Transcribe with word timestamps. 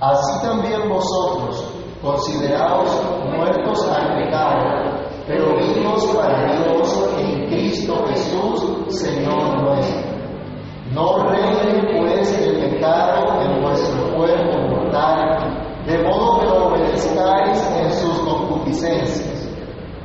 Así 0.00 0.42
también 0.42 0.88
vosotros, 0.88 1.72
considerados 2.02 3.00
muertos 3.32 3.88
al 3.88 4.16
pecado, 4.16 5.04
pero 5.26 5.56
vivos 5.56 6.04
para 6.16 6.52
Dios 6.52 7.10
en 7.18 7.46
Cristo 7.46 8.04
Jesús, 8.08 8.86
Señor 8.88 9.62
nuestro. 9.62 10.14
No 10.92 11.28
reine 11.28 11.96
pues 11.96 12.40
el 12.40 12.70
pecado 12.70 13.40
en 13.40 13.62
vuestro 13.62 14.16
cuerpo 14.16 14.58
mortal, 14.68 15.82
de 15.86 16.02
modo 16.02 16.40
que 16.40 16.46
lo 16.46 16.66
obedezcáis 16.66 17.64
en 17.78 17.92
sus 17.92 18.18
concupiscencias, 18.20 19.48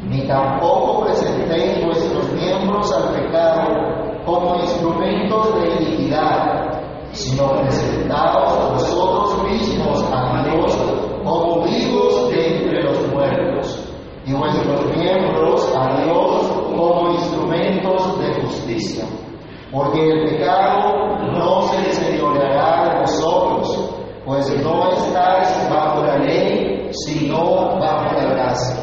ni 0.04 0.28
tampoco 0.28 1.06
presentéis 1.06 1.84
vuestros 1.84 2.32
miembros 2.34 2.92
al 2.94 3.14
pecado 3.16 3.68
como 4.26 4.56
instrumentos 4.56 5.54
de 5.56 5.84
iniquidad, 5.84 6.80
sino 7.12 7.52
presentaos 7.62 8.74
vosotros 8.74 9.19
y 14.30 14.34
vuestros 14.34 14.96
miembros 14.96 15.76
a 15.76 16.04
Dios 16.04 16.52
como 16.68 17.14
instrumentos 17.14 18.20
de 18.20 18.42
justicia. 18.42 19.06
Porque 19.72 20.08
el 20.08 20.30
pecado 20.30 21.18
no 21.34 21.62
se 21.64 21.94
señoreará 21.94 22.94
de 22.94 23.02
vosotros, 23.02 23.90
pues 24.26 24.64
no 24.64 24.92
estáis 24.92 25.70
bajo 25.72 26.04
la 26.04 26.20
ley, 26.20 26.92
sino 26.92 27.80
bajo 27.80 28.14
la 28.14 28.26
gracia. 28.34 28.76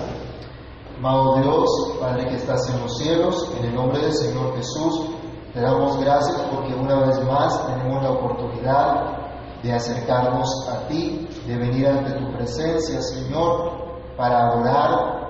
Amado 0.99 1.37
Dios, 1.37 1.97
Padre 2.01 2.27
que 2.27 2.37
estás 2.37 2.69
en 2.75 2.83
los 2.83 2.99
cielos, 2.99 3.55
en 3.59 3.67
el 3.67 3.75
nombre 3.77 4.01
del 4.01 4.13
Señor 4.15 4.57
Jesús, 4.57 5.07
te 5.55 5.61
damos 5.61 5.97
gracias 6.01 6.41
porque 6.53 6.75
una 6.75 7.07
vez 7.07 7.23
más 7.25 7.67
tenemos 7.69 8.03
la 8.03 8.11
oportunidad 8.11 9.63
de 9.63 9.73
acercarnos 9.73 10.69
a 10.69 10.89
ti, 10.89 11.29
de 11.47 11.57
venir 11.57 11.87
ante 11.87 12.13
tu 12.15 12.33
presencia, 12.33 13.01
Señor, 13.01 13.87
para 14.17 14.49
adorar, 14.49 15.26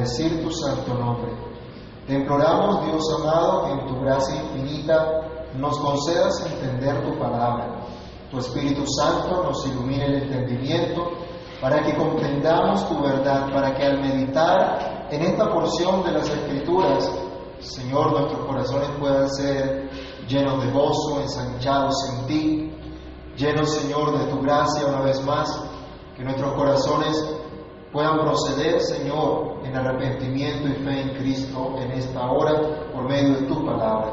bendecir 0.00 0.42
tu 0.42 0.50
santo 0.50 0.94
nombre. 0.94 1.32
Te 2.06 2.14
imploramos, 2.14 2.86
Dios 2.86 3.04
amado, 3.20 3.64
que 3.64 3.72
en 3.72 3.86
tu 3.86 4.00
gracia 4.00 4.42
infinita 4.42 5.20
nos 5.56 5.78
concedas 5.78 6.46
entender 6.46 7.04
tu 7.04 7.18
palabra. 7.18 7.84
Tu 8.30 8.38
Espíritu 8.38 8.84
Santo 8.86 9.42
nos 9.42 9.66
ilumine 9.66 10.06
el 10.06 10.22
entendimiento 10.22 11.10
para 11.60 11.82
que 11.82 11.94
comprendamos 11.94 12.88
tu 12.88 13.02
verdad, 13.02 13.52
para 13.52 13.74
que 13.74 13.84
al 13.84 14.00
meditar 14.00 15.08
en 15.10 15.22
esta 15.22 15.52
porción 15.52 16.02
de 16.04 16.12
las 16.12 16.30
Escrituras, 16.30 17.10
Señor, 17.60 18.12
nuestros 18.12 18.46
corazones 18.46 18.88
puedan 18.98 19.28
ser 19.28 19.90
llenos 20.26 20.64
de 20.64 20.70
gozo, 20.70 21.20
ensanchados 21.20 21.94
en 22.08 22.26
ti, 22.26 22.72
llenos, 23.36 23.70
Señor, 23.70 24.18
de 24.18 24.24
tu 24.30 24.40
gracia 24.40 24.86
una 24.86 25.02
vez 25.02 25.22
más, 25.24 25.62
que 26.16 26.24
nuestros 26.24 26.54
corazones 26.54 27.39
puedan 27.92 28.20
proceder, 28.20 28.80
Señor, 28.80 29.60
en 29.64 29.76
arrepentimiento 29.76 30.68
y 30.68 30.84
fe 30.84 31.00
en 31.00 31.08
Cristo 31.16 31.74
en 31.78 31.90
esta 31.92 32.30
hora 32.30 32.90
por 32.92 33.08
medio 33.08 33.34
de 33.34 33.46
tu 33.46 33.64
palabra. 33.64 34.12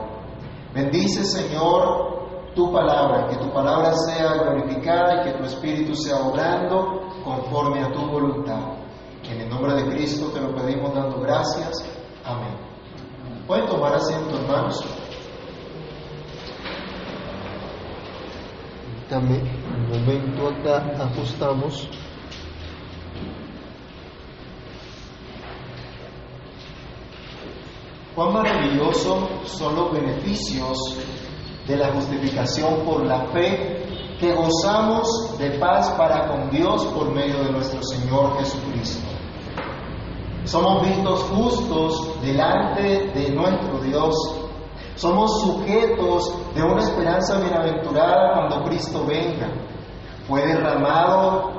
Bendice, 0.73 1.23
Señor, 1.23 2.53
tu 2.55 2.71
palabra, 2.71 3.27
que 3.27 3.35
tu 3.37 3.51
palabra 3.51 3.93
sea 3.93 4.33
glorificada 4.33 5.21
y 5.21 5.23
que 5.25 5.37
tu 5.37 5.43
Espíritu 5.43 5.95
sea 5.95 6.17
obrando 6.17 7.01
conforme 7.23 7.83
a 7.83 7.91
tu 7.91 8.01
voluntad. 8.07 8.77
En 9.23 9.41
el 9.41 9.49
nombre 9.49 9.73
de 9.73 9.89
Cristo 9.89 10.27
te 10.33 10.41
lo 10.41 10.55
pedimos 10.55 10.93
dando 10.93 11.19
gracias. 11.19 11.71
Amén. 12.25 12.55
Pueden 13.45 13.65
tomar 13.67 13.93
asiento, 13.93 14.37
hermanos. 14.37 14.83
También, 19.09 19.41
un 19.73 19.89
momento 19.89 20.47
acá 20.49 21.03
ajustamos. 21.03 21.89
Cuán 28.17 28.33
maravilloso 28.33 29.29
son 29.45 29.75
los 29.75 29.91
beneficios 29.91 30.75
de 31.67 31.77
la 31.77 31.93
justificación 31.93 32.83
por 32.83 33.05
la 33.05 33.27
fe 33.27 34.17
que 34.19 34.33
gozamos 34.33 35.37
de 35.37 35.51
paz 35.59 35.91
para 35.91 36.27
con 36.27 36.49
Dios 36.49 36.83
por 36.85 37.13
medio 37.13 37.43
de 37.43 37.51
nuestro 37.51 37.79
Señor 37.83 38.39
Jesucristo. 38.39 39.07
Somos 40.45 40.81
vistos 40.81 41.21
justos 41.25 42.19
delante 42.23 43.11
de 43.13 43.29
nuestro 43.35 43.81
Dios. 43.83 44.15
Somos 44.95 45.39
sujetos 45.41 46.33
de 46.55 46.63
una 46.63 46.81
esperanza 46.81 47.39
bienaventurada 47.39 48.33
cuando 48.33 48.63
Cristo 48.67 49.05
venga. 49.05 49.47
Fue 50.27 50.41
derramado 50.43 51.51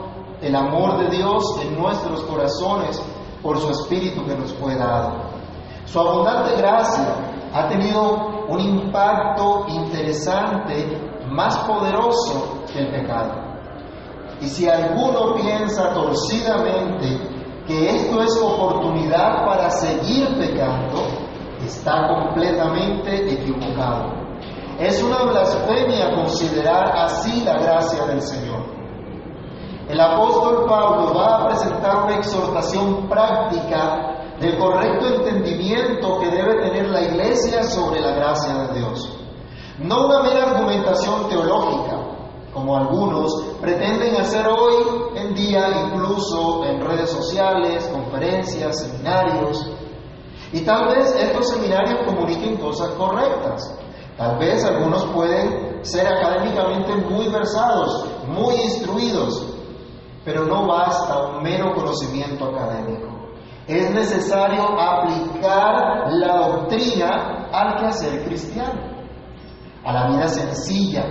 el 0.42 0.56
amor 0.56 1.04
de 1.04 1.16
Dios 1.18 1.44
en 1.62 1.78
nuestros 1.78 2.20
corazones 2.22 3.00
por 3.44 3.60
su 3.60 3.70
Espíritu 3.70 4.26
que 4.26 4.34
nos 4.34 4.52
fue 4.54 4.74
dado. 4.74 5.27
Su 5.90 5.98
abundante 5.98 6.54
gracia 6.56 7.14
ha 7.54 7.66
tenido 7.66 8.44
un 8.46 8.60
impacto 8.60 9.64
interesante, 9.68 11.00
más 11.30 11.56
poderoso 11.60 12.62
que 12.70 12.80
el 12.80 12.90
pecado. 12.90 13.32
Y 14.42 14.48
si 14.48 14.68
alguno 14.68 15.34
piensa 15.36 15.94
torcidamente 15.94 17.18
que 17.66 17.88
esto 17.88 18.20
es 18.20 18.38
oportunidad 18.42 19.46
para 19.46 19.70
seguir 19.70 20.28
pecando, 20.38 21.06
está 21.64 22.06
completamente 22.06 23.32
equivocado. 23.32 24.12
Es 24.78 25.02
una 25.02 25.22
blasfemia 25.24 26.14
considerar 26.14 26.98
así 26.98 27.40
la 27.44 27.54
gracia 27.54 28.04
del 28.04 28.20
Señor. 28.20 28.62
El 29.88 29.98
apóstol 29.98 30.66
Pablo 30.68 31.14
va 31.14 31.36
a 31.36 31.46
presentar 31.46 32.04
una 32.04 32.16
exhortación 32.16 33.08
práctica 33.08 34.17
del 34.40 34.56
correcto 34.56 35.06
entendimiento 35.06 36.20
que 36.20 36.30
debe 36.30 36.54
tener 36.62 36.88
la 36.88 37.02
iglesia 37.02 37.62
sobre 37.64 38.00
la 38.00 38.12
gracia 38.12 38.54
de 38.54 38.78
Dios. 38.78 39.18
No 39.78 40.06
una 40.06 40.22
mera 40.22 40.50
argumentación 40.50 41.28
teológica, 41.28 41.98
como 42.52 42.76
algunos 42.76 43.32
pretenden 43.60 44.16
hacer 44.16 44.46
hoy 44.46 44.74
en 45.16 45.34
día, 45.34 45.68
incluso 45.86 46.64
en 46.64 46.80
redes 46.80 47.10
sociales, 47.10 47.88
conferencias, 47.92 48.80
seminarios. 48.80 49.70
Y 50.52 50.60
tal 50.62 50.88
vez 50.88 51.14
estos 51.14 51.50
seminarios 51.50 52.00
comuniquen 52.06 52.56
cosas 52.56 52.88
correctas. 52.90 53.78
Tal 54.16 54.38
vez 54.38 54.64
algunos 54.64 55.04
pueden 55.06 55.84
ser 55.84 56.06
académicamente 56.06 56.94
muy 56.96 57.28
versados, 57.28 58.04
muy 58.26 58.54
instruidos, 58.56 59.46
pero 60.24 60.44
no 60.44 60.66
basta 60.66 61.28
un 61.28 61.42
mero 61.42 61.72
conocimiento 61.74 62.46
académico. 62.46 63.17
Es 63.68 63.90
necesario 63.90 64.64
aplicar 64.80 66.10
la 66.10 66.48
doctrina 66.48 67.48
al 67.52 67.76
quehacer 67.76 68.24
cristiano, 68.24 68.80
a 69.84 69.92
la 69.92 70.08
vida 70.08 70.26
sencilla, 70.26 71.04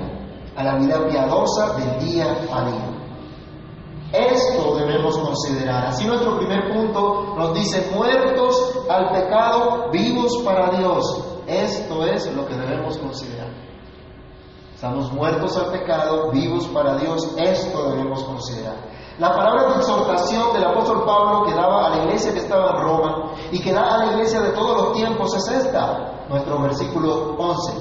a 0.56 0.64
la 0.64 0.76
vida 0.78 1.08
piadosa 1.08 1.78
del 1.78 2.00
día 2.00 2.26
a 2.52 2.66
día. 2.66 2.98
Esto 4.12 4.76
debemos 4.76 5.20
considerar. 5.20 5.86
Así 5.86 6.08
nuestro 6.08 6.40
primer 6.40 6.74
punto 6.74 7.36
nos 7.38 7.54
dice, 7.54 7.92
muertos 7.94 8.80
al 8.90 9.10
pecado, 9.12 9.92
vivos 9.92 10.42
para 10.44 10.72
Dios. 10.72 11.26
Esto 11.46 12.06
es 12.08 12.34
lo 12.34 12.48
que 12.48 12.56
debemos 12.56 12.98
considerar. 12.98 13.50
Estamos 14.74 15.12
muertos 15.14 15.56
al 15.58 15.72
pecado, 15.72 16.32
vivos 16.32 16.66
para 16.70 16.98
Dios. 16.98 17.36
Esto 17.38 17.92
debemos 17.92 18.24
considerar. 18.24 18.78
La 19.20 19.36
palabra 19.36 19.74
de 19.74 19.80
exhortación 19.80 20.54
del 20.54 20.64
apóstol 20.64 21.04
Pablo 21.04 21.46
que 21.48 21.56
daba 21.56 21.88
a 21.88 21.90
la 21.90 22.04
iglesia 22.04 22.34
que 22.34 22.40
estaba 22.40 22.70
en 22.70 22.84
Roma 22.84 23.32
y 23.52 23.60
que 23.60 23.74
da 23.74 23.96
a 23.96 23.98
la 23.98 24.12
iglesia 24.12 24.42
de 24.42 24.52
todos 24.52 24.78
los 24.78 24.94
tiempos 24.94 25.36
es 25.36 25.48
esta, 25.48 26.26
nuestro 26.30 26.62
versículo 26.62 27.36
11. 27.36 27.74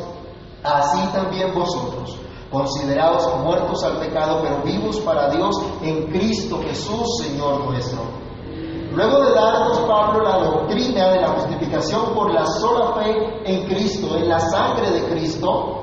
Así 0.64 1.06
también 1.12 1.52
vosotros, 1.52 2.16
considerados 2.50 3.28
muertos 3.44 3.84
al 3.84 3.98
pecado, 3.98 4.40
pero 4.42 4.62
vivos 4.62 4.98
para 5.00 5.28
Dios 5.28 5.54
en 5.82 6.06
Cristo 6.06 6.58
Jesús, 6.62 7.18
Señor 7.22 7.66
nuestro. 7.66 8.00
Luego 8.94 9.20
de 9.26 9.34
darnos 9.34 9.78
Pablo 9.80 10.22
la 10.22 10.38
doctrina 10.38 11.10
de 11.10 11.20
la 11.20 11.28
justificación 11.34 12.14
por 12.14 12.32
la 12.32 12.46
sola 12.46 12.94
fe 12.94 13.42
en 13.44 13.66
Cristo, 13.66 14.16
en 14.16 14.26
la 14.26 14.40
sangre 14.40 14.90
de 14.90 15.04
Cristo, 15.10 15.82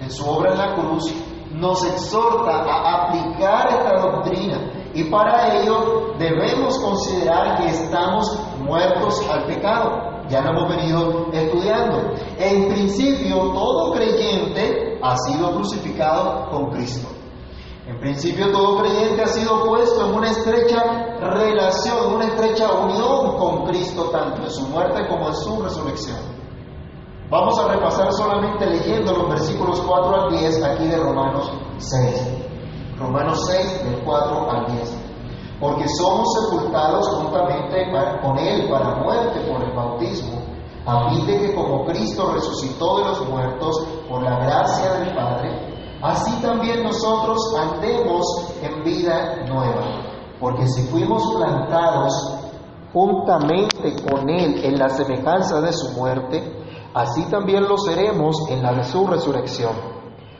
en 0.00 0.12
su 0.12 0.24
obra 0.30 0.52
en 0.52 0.58
la 0.58 0.74
cruz, 0.76 1.12
nos 1.58 1.84
exhorta 1.84 2.62
a 2.62 3.08
aplicar 3.08 3.68
esta 3.68 4.00
doctrina 4.00 4.72
y 4.94 5.04
para 5.04 5.58
ello 5.58 6.14
debemos 6.18 6.78
considerar 6.78 7.58
que 7.58 7.66
estamos 7.66 8.38
muertos 8.60 9.20
al 9.28 9.44
pecado. 9.46 10.08
Ya 10.28 10.42
lo 10.42 10.50
hemos 10.50 10.76
venido 10.76 11.28
estudiando. 11.32 12.14
En 12.38 12.68
principio, 12.68 13.52
todo 13.52 13.92
creyente 13.94 14.98
ha 15.02 15.16
sido 15.16 15.52
crucificado 15.52 16.50
con 16.50 16.70
Cristo. 16.70 17.08
En 17.86 17.98
principio, 18.00 18.52
todo 18.52 18.82
creyente 18.82 19.22
ha 19.22 19.26
sido 19.26 19.64
puesto 19.64 20.06
en 20.06 20.14
una 20.14 20.30
estrecha 20.30 20.82
relación, 21.20 22.14
una 22.14 22.26
estrecha 22.26 22.70
unión 22.72 23.38
con 23.38 23.64
Cristo, 23.64 24.10
tanto 24.10 24.42
en 24.42 24.50
su 24.50 24.68
muerte 24.68 25.06
como 25.08 25.28
en 25.28 25.34
su 25.34 25.62
resurrección. 25.62 26.37
Vamos 27.30 27.58
a 27.58 27.68
repasar 27.68 28.10
solamente 28.14 28.64
leyendo 28.64 29.12
los 29.12 29.28
versículos 29.28 29.82
4 29.86 30.22
al 30.22 30.30
10 30.30 30.64
aquí 30.64 30.86
de 30.86 30.96
Romanos 30.96 31.52
6. 31.76 32.26
Romanos 32.98 33.46
6, 33.46 33.84
del 33.84 34.02
4 34.02 34.50
al 34.50 34.66
10. 34.72 34.96
Porque 35.60 35.86
somos 35.98 36.26
sepultados 36.32 37.06
juntamente 37.18 37.92
con 38.22 38.38
Él 38.38 38.70
para 38.70 38.94
muerte 39.02 39.40
por 39.40 39.62
el 39.62 39.72
bautismo, 39.76 40.40
a 40.86 41.10
fin 41.10 41.26
de 41.26 41.38
que 41.38 41.54
como 41.54 41.84
Cristo 41.84 42.32
resucitó 42.32 43.00
de 43.00 43.04
los 43.04 43.28
muertos 43.28 43.76
por 44.08 44.22
la 44.22 44.38
gracia 44.38 44.90
del 44.94 45.14
Padre, 45.14 45.50
así 46.00 46.32
también 46.40 46.82
nosotros 46.82 47.38
andemos 47.60 48.24
en 48.62 48.84
vida 48.84 49.44
nueva. 49.46 49.84
Porque 50.40 50.66
si 50.66 50.82
fuimos 50.84 51.30
plantados 51.36 52.38
juntamente 52.94 53.96
con 54.10 54.30
Él 54.30 54.64
en 54.64 54.78
la 54.78 54.88
semejanza 54.88 55.60
de 55.60 55.74
su 55.74 55.90
muerte, 55.92 56.58
así 56.94 57.28
también 57.30 57.68
lo 57.68 57.78
seremos 57.78 58.48
en 58.50 58.62
la 58.62 58.72
de 58.72 58.84
su 58.84 59.06
resurrección. 59.06 59.72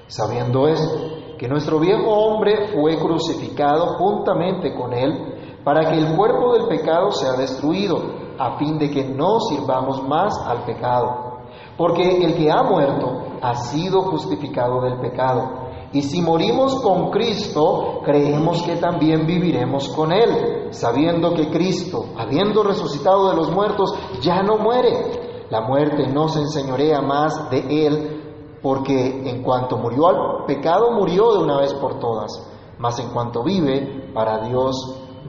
Sabiendo 0.06 0.68
esto, 0.68 1.36
que 1.38 1.48
nuestro 1.48 1.78
viejo 1.78 2.10
hombre 2.10 2.68
fue 2.74 2.98
crucificado 2.98 3.98
juntamente 3.98 4.74
con 4.74 4.92
Él, 4.92 5.60
para 5.64 5.90
que 5.90 5.98
el 5.98 6.16
cuerpo 6.16 6.54
del 6.54 6.66
pecado 6.66 7.10
sea 7.12 7.32
destruido, 7.32 7.98
a 8.38 8.56
fin 8.56 8.78
de 8.78 8.90
que 8.90 9.04
no 9.04 9.40
sirvamos 9.40 10.02
más 10.06 10.34
al 10.46 10.64
pecado. 10.64 11.40
Porque 11.76 12.24
el 12.24 12.34
que 12.34 12.50
ha 12.50 12.62
muerto 12.62 13.38
ha 13.40 13.54
sido 13.54 14.02
justificado 14.02 14.80
del 14.82 15.00
pecado. 15.00 15.68
Y 15.92 16.02
si 16.02 16.20
morimos 16.20 16.80
con 16.82 17.10
Cristo, 17.10 18.00
creemos 18.04 18.62
que 18.62 18.76
también 18.76 19.26
viviremos 19.26 19.88
con 19.90 20.12
Él, 20.12 20.68
sabiendo 20.70 21.32
que 21.34 21.50
Cristo, 21.50 22.06
habiendo 22.16 22.62
resucitado 22.62 23.30
de 23.30 23.36
los 23.36 23.50
muertos, 23.50 23.94
ya 24.20 24.42
no 24.42 24.58
muere. 24.58 25.27
La 25.50 25.62
muerte 25.62 26.06
no 26.08 26.28
se 26.28 26.40
enseñorea 26.40 27.00
más 27.00 27.50
de 27.50 27.86
Él, 27.86 28.58
porque 28.62 29.30
en 29.30 29.42
cuanto 29.42 29.78
murió 29.78 30.08
al 30.08 30.44
pecado, 30.46 30.92
murió 30.92 31.32
de 31.32 31.44
una 31.44 31.60
vez 31.60 31.72
por 31.74 31.98
todas, 31.98 32.30
mas 32.78 32.98
en 32.98 33.10
cuanto 33.10 33.42
vive, 33.42 34.10
para 34.12 34.46
Dios 34.46 34.74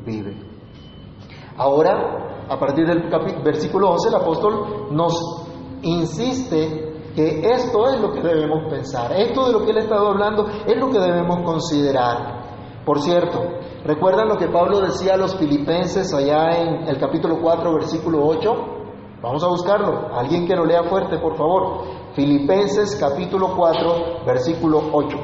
vive. 0.06 0.36
Ahora, 1.58 2.46
a 2.50 2.60
partir 2.60 2.86
del 2.86 3.10
versículo 3.44 3.92
11, 3.92 4.10
el 4.10 4.16
apóstol 4.16 4.88
nos 4.92 5.46
insiste 5.84 7.12
que 7.16 7.42
esto 7.42 7.88
es 7.88 8.00
lo 8.02 8.12
que 8.12 8.22
debemos 8.22 8.70
pensar, 8.70 9.12
esto 9.14 9.48
de 9.48 9.54
lo 9.54 9.66
que 9.66 9.72
él 9.72 9.78
ha 9.78 9.82
estado 9.82 10.10
hablando 10.10 10.48
es 10.66 10.76
lo 10.78 10.90
que 10.90 11.00
debemos 11.00 11.42
considerar. 11.44 12.40
Por 12.86 13.00
cierto, 13.02 13.40
¿recuerdan 13.86 14.30
lo 14.30 14.38
que 14.38 14.48
Pablo 14.48 14.82
decía 14.82 15.14
a 15.14 15.18
los 15.18 15.36
filipenses 15.36 16.14
allá 16.14 16.58
en 16.58 16.88
el 16.88 16.98
capítulo 17.00 17.40
4, 17.42 17.74
versículo 17.74 18.26
8? 18.26 18.79
Vamos 19.22 19.44
a 19.44 19.48
buscarlo. 19.48 20.16
Alguien 20.16 20.48
que 20.48 20.56
lo 20.56 20.66
lea 20.66 20.84
fuerte, 20.84 21.18
por 21.18 21.36
favor. 21.36 21.84
Filipenses 22.14 22.96
capítulo 22.98 23.54
4, 23.56 24.24
versículo 24.26 24.82
8. 24.94 25.18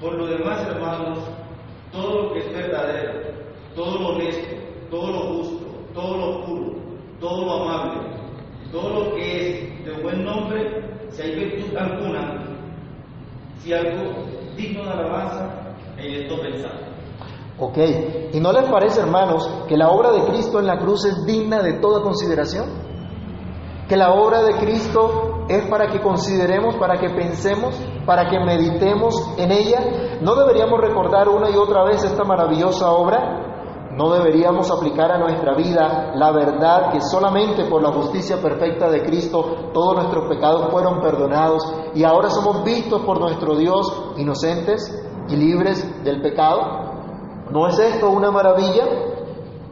Por 0.00 0.12
lo 0.14 0.26
demás, 0.26 0.66
hermanos, 0.66 1.18
todo 1.92 2.22
lo 2.22 2.32
que 2.32 2.40
es 2.40 2.52
verdadero, 2.52 3.12
todo 3.74 3.98
lo 3.98 4.08
honesto, 4.08 4.56
todo 4.90 5.10
lo 5.10 5.18
justo, 5.34 5.66
todo 5.94 6.16
lo 6.16 6.44
puro, 6.44 6.72
todo 7.20 7.44
lo 7.46 7.52
amable, 7.62 8.00
todo 8.72 8.88
lo 8.90 9.14
que 9.14 9.48
es 9.48 9.84
de 9.84 10.02
buen 10.02 10.24
nombre, 10.24 10.82
si 11.10 11.22
hay 11.22 11.34
virtud 11.34 11.76
alguna, 11.76 12.44
si 13.60 13.72
algo 13.72 14.26
digno 14.56 14.84
de 14.84 14.90
alabanza, 14.90 15.74
en 15.96 16.22
esto 16.22 16.40
pensar. 16.40 16.95
Ok, 17.58 17.78
¿y 18.34 18.40
no 18.40 18.52
les 18.52 18.68
parece, 18.70 19.00
hermanos, 19.00 19.48
que 19.66 19.78
la 19.78 19.88
obra 19.88 20.12
de 20.12 20.24
Cristo 20.24 20.60
en 20.60 20.66
la 20.66 20.78
cruz 20.78 21.06
es 21.06 21.24
digna 21.24 21.62
de 21.62 21.74
toda 21.74 22.02
consideración? 22.02 22.66
Que 23.88 23.96
la 23.96 24.12
obra 24.12 24.42
de 24.42 24.56
Cristo 24.58 25.46
es 25.48 25.66
para 25.66 25.86
que 25.86 26.02
consideremos, 26.02 26.76
para 26.76 26.98
que 26.98 27.08
pensemos, 27.10 27.74
para 28.04 28.28
que 28.28 28.38
meditemos 28.40 29.14
en 29.38 29.52
ella. 29.52 30.18
¿No 30.20 30.34
deberíamos 30.34 30.80
recordar 30.80 31.30
una 31.30 31.48
y 31.48 31.56
otra 31.56 31.84
vez 31.84 32.04
esta 32.04 32.24
maravillosa 32.24 32.90
obra? 32.90 33.92
¿No 33.96 34.12
deberíamos 34.12 34.70
aplicar 34.70 35.10
a 35.10 35.18
nuestra 35.18 35.54
vida 35.54 36.12
la 36.14 36.30
verdad 36.32 36.92
que 36.92 37.00
solamente 37.00 37.64
por 37.64 37.80
la 37.80 37.92
justicia 37.92 38.36
perfecta 38.36 38.90
de 38.90 39.02
Cristo 39.02 39.70
todos 39.72 39.94
nuestros 39.96 40.28
pecados 40.28 40.70
fueron 40.70 41.00
perdonados 41.00 41.62
y 41.94 42.04
ahora 42.04 42.28
somos 42.28 42.62
vistos 42.62 43.00
por 43.06 43.18
nuestro 43.18 43.56
Dios 43.56 44.12
inocentes 44.18 44.92
y 45.30 45.36
libres 45.36 46.04
del 46.04 46.20
pecado? 46.20 46.85
¿No 47.50 47.68
es 47.68 47.78
esto 47.78 48.10
una 48.10 48.30
maravilla? 48.30 48.84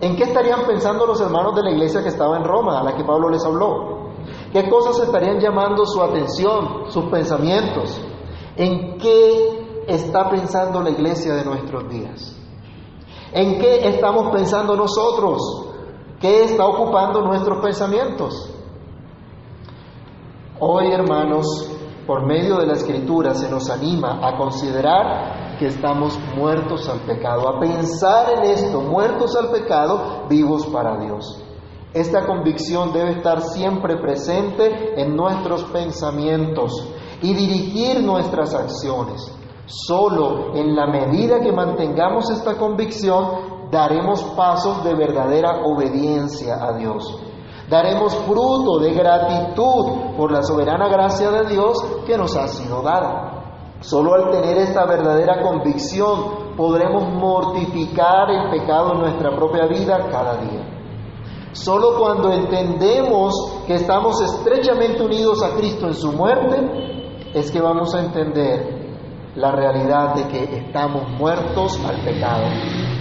¿En 0.00 0.16
qué 0.16 0.24
estarían 0.24 0.66
pensando 0.66 1.06
los 1.06 1.20
hermanos 1.20 1.54
de 1.54 1.62
la 1.62 1.70
iglesia 1.70 2.02
que 2.02 2.08
estaba 2.08 2.36
en 2.36 2.44
Roma, 2.44 2.80
a 2.80 2.84
la 2.84 2.96
que 2.96 3.04
Pablo 3.04 3.28
les 3.30 3.44
habló? 3.44 4.10
¿Qué 4.52 4.68
cosas 4.68 5.00
estarían 5.00 5.40
llamando 5.40 5.84
su 5.84 6.00
atención, 6.02 6.84
sus 6.88 7.04
pensamientos? 7.06 8.00
¿En 8.56 8.98
qué 8.98 9.84
está 9.88 10.28
pensando 10.30 10.80
la 10.80 10.90
iglesia 10.90 11.34
de 11.34 11.44
nuestros 11.44 11.88
días? 11.88 12.36
¿En 13.32 13.58
qué 13.58 13.88
estamos 13.88 14.30
pensando 14.32 14.76
nosotros? 14.76 15.66
¿Qué 16.20 16.44
está 16.44 16.66
ocupando 16.66 17.20
nuestros 17.22 17.58
pensamientos? 17.58 18.50
Hoy, 20.60 20.92
hermanos, 20.92 21.68
por 22.06 22.24
medio 22.24 22.58
de 22.58 22.66
la 22.66 22.74
escritura 22.74 23.34
se 23.34 23.50
nos 23.50 23.68
anima 23.70 24.20
a 24.22 24.36
considerar 24.36 25.43
que 25.58 25.66
estamos 25.66 26.18
muertos 26.36 26.88
al 26.88 27.00
pecado, 27.00 27.48
a 27.48 27.60
pensar 27.60 28.38
en 28.38 28.44
esto, 28.50 28.80
muertos 28.80 29.36
al 29.36 29.50
pecado, 29.50 30.26
vivos 30.28 30.66
para 30.66 30.98
Dios. 30.98 31.42
Esta 31.92 32.26
convicción 32.26 32.92
debe 32.92 33.12
estar 33.12 33.40
siempre 33.40 33.96
presente 33.96 35.00
en 35.00 35.14
nuestros 35.16 35.64
pensamientos 35.64 36.92
y 37.22 37.34
dirigir 37.34 38.02
nuestras 38.02 38.54
acciones. 38.54 39.32
Solo 39.66 40.54
en 40.54 40.74
la 40.74 40.86
medida 40.86 41.40
que 41.40 41.52
mantengamos 41.52 42.30
esta 42.30 42.56
convicción 42.56 43.70
daremos 43.70 44.22
pasos 44.36 44.84
de 44.84 44.94
verdadera 44.94 45.62
obediencia 45.64 46.56
a 46.62 46.76
Dios 46.76 47.20
daremos 47.68 48.14
fruto 48.14 48.78
de 48.78 48.92
gratitud 48.92 50.16
por 50.16 50.30
la 50.30 50.42
soberana 50.42 50.88
gracia 50.88 51.30
de 51.30 51.46
Dios 51.46 51.82
que 52.06 52.16
nos 52.16 52.36
ha 52.36 52.48
sido 52.48 52.82
dada. 52.82 53.33
Solo 53.84 54.14
al 54.14 54.30
tener 54.30 54.56
esta 54.56 54.86
verdadera 54.86 55.42
convicción 55.42 56.54
podremos 56.56 57.06
mortificar 57.12 58.30
el 58.30 58.50
pecado 58.50 58.94
en 58.94 59.00
nuestra 59.00 59.36
propia 59.36 59.66
vida 59.66 60.08
cada 60.10 60.38
día. 60.38 61.50
Solo 61.52 61.98
cuando 61.98 62.32
entendemos 62.32 63.34
que 63.66 63.74
estamos 63.74 64.22
estrechamente 64.22 65.02
unidos 65.02 65.42
a 65.42 65.50
Cristo 65.50 65.86
en 65.86 65.94
su 65.94 66.12
muerte, 66.12 67.28
es 67.34 67.50
que 67.50 67.60
vamos 67.60 67.94
a 67.94 68.00
entender 68.00 68.96
la 69.36 69.50
realidad 69.52 70.14
de 70.14 70.28
que 70.28 70.56
estamos 70.56 71.06
muertos 71.18 71.78
al 71.86 72.02
pecado 72.06 72.44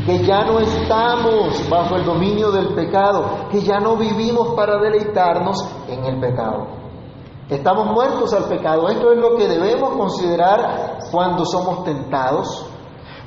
que 0.05 0.21
ya 0.25 0.43
no 0.43 0.59
estamos 0.59 1.69
bajo 1.69 1.95
el 1.95 2.03
dominio 2.03 2.51
del 2.51 2.75
pecado, 2.75 3.47
que 3.49 3.61
ya 3.61 3.79
no 3.79 3.95
vivimos 3.95 4.53
para 4.53 4.77
deleitarnos 4.77 5.57
en 5.87 6.03
el 6.03 6.19
pecado. 6.19 6.82
Estamos 7.53 7.85
muertos 7.85 8.33
al 8.33 8.45
pecado. 8.45 8.89
Esto 8.89 9.11
es 9.11 9.19
lo 9.19 9.35
que 9.35 9.47
debemos 9.47 9.91
considerar 9.95 10.97
cuando 11.11 11.45
somos 11.45 11.83
tentados, 11.83 12.65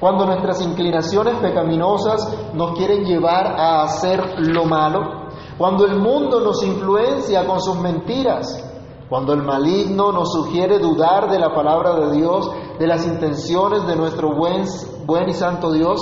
cuando 0.01 0.27
nuestras 0.27 0.61
inclinaciones 0.63 1.37
pecaminosas 1.37 2.53
nos 2.53 2.77
quieren 2.77 3.05
llevar 3.05 3.47
a 3.57 3.85
hacer 3.85 4.41
lo 4.41 4.65
malo, 4.65 5.29
cuando 5.57 5.87
el 5.87 6.01
mundo 6.01 6.41
nos 6.41 6.61
influencia 6.65 7.47
con 7.47 7.61
sus 7.61 7.79
mentiras, 7.79 8.69
cuando 9.09 9.33
el 9.33 9.45
maligno 9.45 10.11
nos 10.11 10.33
sugiere 10.33 10.81
dudar 10.81 11.31
de 11.31 11.39
la 11.39 11.55
palabra 11.55 11.95
de 11.95 12.17
Dios, 12.17 12.51
de 12.81 12.87
las 12.89 13.07
intenciones 13.07 13.87
de 13.87 13.95
nuestro 13.95 14.35
buen, 14.35 14.65
buen 15.07 15.29
y 15.29 15.35
santo 15.35 15.71
Dios, 15.71 16.01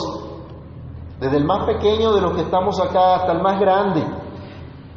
desde 1.21 1.37
el 1.37 1.45
más 1.45 1.66
pequeño 1.66 2.14
de 2.14 2.23
los 2.23 2.33
que 2.33 2.40
estamos 2.40 2.81
acá 2.81 3.16
hasta 3.16 3.33
el 3.33 3.43
más 3.43 3.61
grande, 3.61 4.02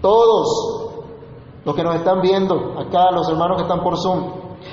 todos 0.01 0.86
los 1.67 1.75
que 1.75 1.83
nos 1.83 1.95
están 1.95 2.21
viendo 2.21 2.79
acá, 2.79 3.11
los 3.11 3.27
hermanos 3.27 3.57
que 3.57 3.63
están 3.63 3.83
por 3.83 3.97
Zoom, 3.97 4.23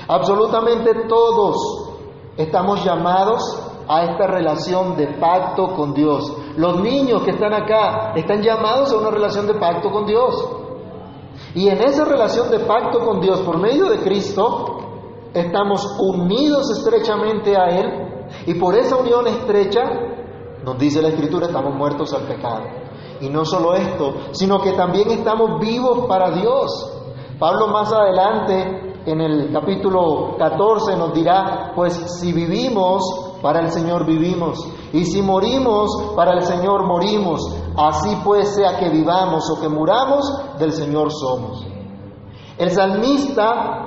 absolutamente 0.07 0.93
todos 1.09 1.89
estamos 2.37 2.85
llamados 2.85 3.61
a 3.85 4.03
esta 4.05 4.27
relación 4.27 4.95
de 4.95 5.07
pacto 5.19 5.75
con 5.75 5.93
Dios. 5.93 6.33
Los 6.55 6.79
niños 6.79 7.21
que 7.23 7.31
están 7.31 7.53
acá 7.53 8.13
están 8.15 8.41
llamados 8.41 8.93
a 8.93 8.97
una 8.97 9.11
relación 9.11 9.45
de 9.45 9.55
pacto 9.55 9.91
con 9.91 10.05
Dios. 10.05 10.35
Y 11.53 11.67
en 11.67 11.83
esa 11.83 12.05
relación 12.05 12.49
de 12.49 12.59
pacto 12.59 12.99
con 12.99 13.19
Dios 13.19 13.41
por 13.41 13.57
medio 13.57 13.89
de 13.89 13.99
Cristo, 13.99 14.77
estamos 15.33 15.97
unidos 15.99 16.71
estrechamente 16.77 17.57
a 17.57 17.77
Él 17.77 18.25
y 18.45 18.53
por 18.53 18.73
esa 18.73 18.95
unión 18.95 19.27
estrecha 19.27 19.81
nos 20.63 20.77
dice 20.77 21.01
la 21.01 21.09
Escritura, 21.09 21.47
estamos 21.47 21.75
muertos 21.75 22.13
al 22.13 22.21
pecado. 22.21 22.84
Y 23.21 23.29
no 23.29 23.45
solo 23.45 23.73
esto, 23.75 24.13
sino 24.31 24.61
que 24.61 24.73
también 24.73 25.09
estamos 25.11 25.59
vivos 25.59 26.05
para 26.07 26.31
Dios. 26.31 26.91
Pablo 27.39 27.67
más 27.67 27.91
adelante, 27.91 29.01
en 29.05 29.21
el 29.21 29.51
capítulo 29.51 30.35
14, 30.37 30.95
nos 30.95 31.13
dirá, 31.13 31.73
pues 31.75 31.93
si 32.19 32.33
vivimos, 32.33 33.03
para 33.41 33.59
el 33.59 33.71
Señor 33.71 34.05
vivimos. 34.05 34.65
Y 34.93 35.05
si 35.05 35.21
morimos, 35.21 36.13
para 36.15 36.33
el 36.33 36.43
Señor 36.43 36.85
morimos. 36.85 37.41
Así 37.77 38.17
pues, 38.23 38.55
sea 38.55 38.77
que 38.77 38.89
vivamos 38.89 39.49
o 39.49 39.61
que 39.61 39.69
muramos, 39.69 40.57
del 40.57 40.71
Señor 40.71 41.11
somos. 41.11 41.65
El 42.57 42.71
salmista 42.71 43.85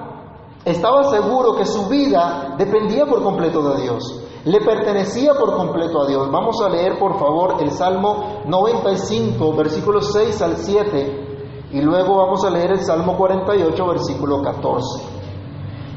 Estaba 0.69 1.05
seguro 1.05 1.57
que 1.57 1.65
su 1.65 1.89
vida 1.89 2.55
dependía 2.59 3.07
por 3.07 3.23
completo 3.23 3.63
de 3.71 3.83
Dios, 3.83 4.23
le 4.49 4.61
pertenecía 4.63 5.35
por 5.35 5.55
completo 5.55 6.03
a 6.03 6.07
Dios. 6.07 6.31
Vamos 6.31 6.63
a 6.63 6.71
leer 6.71 6.99
por 6.99 7.19
favor 7.19 7.57
el 7.61 7.71
Salmo 7.71 8.43
95, 8.47 9.55
versículos 9.55 10.11
6 10.11 10.41
al 10.41 10.57
7, 10.57 11.69
y 11.73 11.83
luego 11.83 12.17
vamos 12.17 12.43
a 12.47 12.51
leer 12.51 12.71
el 12.71 12.81
Salmo 12.81 13.15
48, 13.19 13.87
versículo 13.87 14.41
14. 14.41 15.05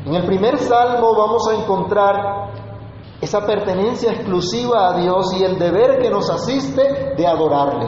En 0.05 0.15
el 0.15 0.25
primer 0.25 0.57
salmo 0.57 1.15
vamos 1.15 1.47
a 1.47 1.61
encontrar 1.61 2.51
esa 3.21 3.45
pertenencia 3.45 4.11
exclusiva 4.11 4.89
a 4.89 4.97
Dios 4.99 5.33
y 5.39 5.43
el 5.43 5.57
deber 5.57 6.01
que 6.01 6.09
nos 6.09 6.29
asiste 6.29 7.13
de 7.15 7.25
adorarle. 7.27 7.87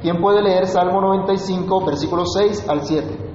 ¿Quién 0.00 0.22
puede 0.22 0.40
leer 0.40 0.68
Salmo 0.68 1.02
95, 1.02 1.84
versículos 1.84 2.32
6 2.32 2.66
al 2.68 2.82
7? 2.82 3.27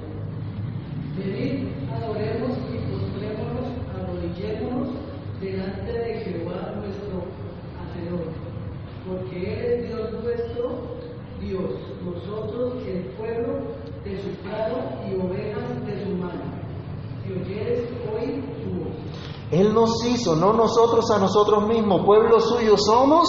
No 20.32 20.52
nosotros 20.52 21.10
a 21.10 21.18
nosotros 21.18 21.66
mismos, 21.66 22.02
pueblo 22.06 22.40
suyo 22.40 22.76
somos 22.76 23.28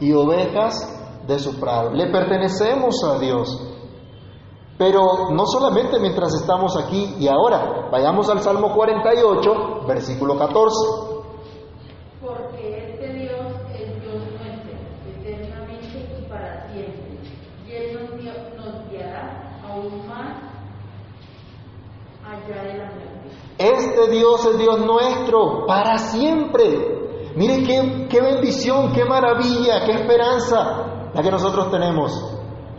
y 0.00 0.12
ovejas 0.12 0.74
de 1.26 1.38
su 1.38 1.58
prado. 1.60 1.90
Le 1.92 2.10
pertenecemos 2.10 2.96
a 3.04 3.18
Dios. 3.18 3.68
Pero 4.78 5.30
no 5.30 5.46
solamente 5.46 6.00
mientras 6.00 6.34
estamos 6.34 6.76
aquí 6.76 7.16
y 7.20 7.28
ahora, 7.28 7.88
vayamos 7.90 8.28
al 8.28 8.40
Salmo 8.40 8.74
48, 8.74 9.86
versículo 9.86 10.36
14. 10.36 10.76
Porque 12.20 12.88
este 12.88 13.12
Dios 13.12 13.46
es 13.74 14.02
Dios 14.02 14.22
nuestro, 14.40 14.72
eternamente 15.06 15.82
y 17.66 17.72
Él 17.72 18.10
nos, 18.56 18.90
guiará 18.90 19.60
aún 19.68 20.08
más 20.08 20.36
allá 22.26 22.62
de. 22.64 22.81
Este 23.62 24.10
Dios 24.10 24.44
es 24.44 24.58
Dios 24.58 24.80
nuestro 24.80 25.66
para 25.66 25.96
siempre. 25.96 27.30
Mire 27.36 27.62
qué, 27.62 28.08
qué 28.10 28.20
bendición, 28.20 28.92
qué 28.92 29.04
maravilla, 29.04 29.84
qué 29.86 29.92
esperanza 29.92 31.10
la 31.14 31.22
que 31.22 31.30
nosotros 31.30 31.70
tenemos. 31.70 32.12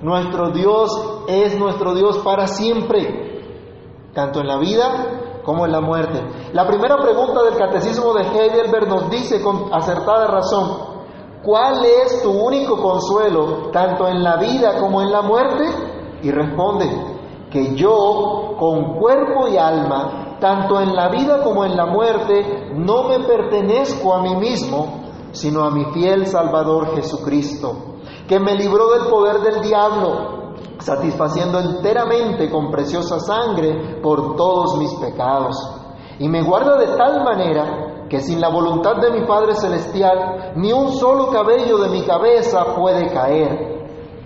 Nuestro 0.02 0.50
Dios 0.50 1.24
es 1.30 1.58
nuestro 1.58 1.94
Dios 1.94 2.18
para 2.20 2.48
siempre, 2.48 4.10
tanto 4.13 4.42
en 4.42 4.48
la 4.48 4.58
vida 4.58 5.40
como 5.46 5.66
en 5.66 5.72
la 5.72 5.80
muerte. 5.80 6.22
La 6.52 6.68
primera 6.68 6.98
pregunta 6.98 7.44
del 7.44 7.56
catecismo 7.56 8.13
de 8.13 8.24
Heidelberg 8.24 8.90
nos 8.90 9.10
dice 9.10 9.42
con 9.42 9.74
acertada 9.74 10.28
razón, 10.28 10.80
¿cuál 11.44 11.86
es 11.86 12.22
tu 12.22 12.30
único 12.30 12.75
consuelo, 12.82 13.70
tanto 13.72 14.06
en 14.10 14.22
la 14.22 14.36
vida 14.36 14.78
como 14.78 15.02
en 15.02 15.13
la 15.13 15.22
muerte? 15.22 15.63
Y 16.24 16.30
responde, 16.30 16.90
que 17.54 17.75
yo, 17.75 18.56
con 18.58 18.96
cuerpo 18.96 19.48
y 19.48 19.58
alma, 19.58 20.23
tanto 20.40 20.80
en 20.80 20.96
la 20.96 21.10
vida 21.10 21.42
como 21.44 21.66
en 21.66 21.75
la 21.75 21.86
muerte, 21.86 22.72
no 22.75 23.04
me 23.04 23.20
pertenezco 23.20 24.13
a 24.13 24.22
mí 24.22 24.36
mismo, 24.36 25.04
sino 25.32 25.63
a 25.63 25.72
mi 25.72 25.86
fiel 25.86 26.28
Salvador 26.28 26.96
Jesucristo, 26.96 27.98
que 28.28 28.40
me 28.40 28.56
libró 28.56 28.92
del 28.92 29.10
poder 29.10 29.40
del 29.40 29.62
diablo, 29.62 30.54
satisfaciendo 30.80 31.60
enteramente 31.60 32.50
con 32.50 32.70
preciosa 32.70 33.20
sangre 33.20 34.00
por 34.02 34.36
todos 34.36 34.78
mis 34.78 34.94
pecados, 34.96 35.56
y 36.20 36.30
me 36.30 36.44
guarda 36.44 36.78
de 36.78 36.96
tal 36.96 37.24
manera 37.24 38.06
que 38.10 38.20
sin 38.20 38.40
la 38.40 38.50
voluntad 38.50 38.98
de 38.98 39.12
mi 39.12 39.25
Padre 39.25 39.56
Celestial, 39.56 40.54
ni 40.56 40.72
un 40.72 40.92
solo 40.92 41.30
cabello 41.32 41.80
de 41.80 41.90
mi 41.90 42.04
cabeza 42.04 42.75
puede 42.75 43.12
caer. 43.12 43.74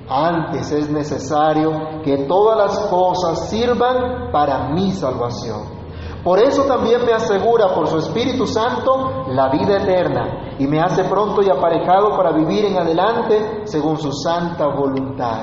Antes 0.09 0.71
es 0.71 0.89
necesario 0.89 2.01
que 2.03 2.25
todas 2.27 2.57
las 2.57 2.79
cosas 2.89 3.49
sirvan 3.49 4.31
para 4.31 4.69
mi 4.69 4.91
salvación. 4.91 5.76
Por 6.27 6.39
eso 6.39 6.63
también 6.63 7.05
me 7.05 7.13
asegura 7.13 7.73
por 7.73 7.87
su 7.87 7.99
Espíritu 7.99 8.45
Santo 8.45 9.27
la 9.29 9.47
vida 9.47 9.77
eterna 9.77 10.55
y 10.59 10.67
me 10.67 10.81
hace 10.81 11.05
pronto 11.05 11.41
y 11.41 11.49
aparejado 11.49 12.17
para 12.17 12.33
vivir 12.33 12.65
en 12.65 12.77
adelante 12.77 13.61
según 13.63 13.97
su 13.97 14.11
santa 14.11 14.67
voluntad. 14.67 15.39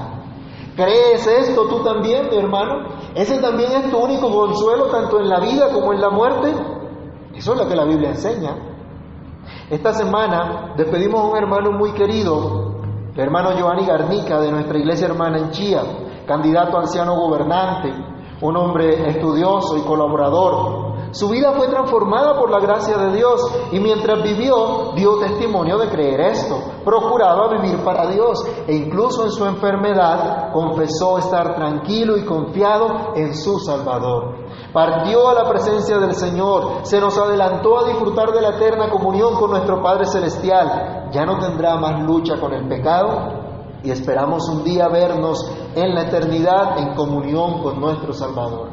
¿Crees 0.77 1.27
esto 1.27 1.69
tú 1.69 1.83
también, 1.83 2.29
mi 2.29 2.37
hermano? 2.37 2.87
¿Ese 3.15 3.41
también 3.41 3.73
es 3.73 3.91
tu 3.91 3.97
único 3.97 4.31
consuelo 4.31 4.89
tanto 4.89 5.21
en 5.21 5.31
la 5.31 5.41
vida 5.41 5.73
como 5.73 5.95
en 5.95 6.03
la 6.03 6.11
muerte? 6.11 6.53
Eso 7.33 7.53
es 7.55 7.59
lo 7.61 7.67
que 7.67 7.77
la 7.77 7.87
Biblia 7.87 8.11
enseña. 8.11 8.55
Esta 9.71 9.95
semana 9.95 10.75
despedimos 10.77 11.19
a 11.19 11.29
un 11.29 11.37
hermano 11.39 11.73
muy 11.73 11.93
querido, 11.93 12.75
el 13.15 13.21
hermano 13.21 13.57
Giovanni 13.57 13.87
Garnica 13.87 14.39
de 14.39 14.53
nuestra 14.53 14.77
iglesia 14.77 15.07
hermana 15.07 15.39
en 15.39 15.51
Chía, 15.51 15.81
candidato 16.27 16.77
a 16.77 16.81
anciano 16.81 17.17
gobernante, 17.17 18.14
un 18.41 18.57
hombre 18.57 19.09
estudioso 19.09 19.77
y 19.77 19.83
colaborador. 19.83 20.95
Su 21.13 21.29
vida 21.29 21.53
fue 21.53 21.69
transformada 21.69 22.37
por 22.37 22.51
la 22.51 22.59
gracia 22.59 22.97
de 22.97 23.17
Dios 23.17 23.41
y 23.71 23.79
mientras 23.79 24.21
vivió 24.21 24.93
dio 24.97 25.19
testimonio 25.21 25.79
de 25.79 25.89
creer 25.89 26.21
esto. 26.21 26.59
Procuraba 26.85 27.51
vivir 27.51 27.85
para 27.85 28.09
Dios 28.09 28.45
e 28.67 28.75
incluso 28.75 29.23
en 29.23 29.31
su 29.31 29.47
enfermedad 29.47 30.51
confesó 30.53 31.19
estar 31.19 31.55
tranquilo 31.55 32.17
y 32.17 32.25
confiado 32.25 33.13
en 33.15 33.33
su 33.37 33.61
Salvador. 33.61 34.45
Partió 34.73 35.29
a 35.29 35.35
la 35.35 35.49
presencia 35.49 35.99
del 35.99 36.15
Señor, 36.15 36.81
se 36.83 37.01
nos 37.01 37.17
adelantó 37.17 37.79
a 37.79 37.85
disfrutar 37.85 38.33
de 38.33 38.43
la 38.43 38.57
eterna 38.57 38.91
comunión 38.91 39.37
con 39.37 39.51
nuestro 39.51 39.81
Padre 39.81 40.07
Celestial. 40.07 41.11
Ya 41.13 41.25
no 41.25 41.39
tendrá 41.39 41.77
más 41.77 42.03
lucha 42.03 42.41
con 42.41 42.53
el 42.53 42.67
pecado 42.67 43.45
y 43.85 43.91
esperamos 43.91 44.49
un 44.49 44.65
día 44.65 44.89
vernos 44.89 45.49
en 45.75 45.95
la 45.95 46.03
eternidad 46.03 46.79
en 46.79 46.95
comunión 46.95 47.63
con 47.63 47.81
nuestro 47.81 48.13
Salvador. 48.13 48.71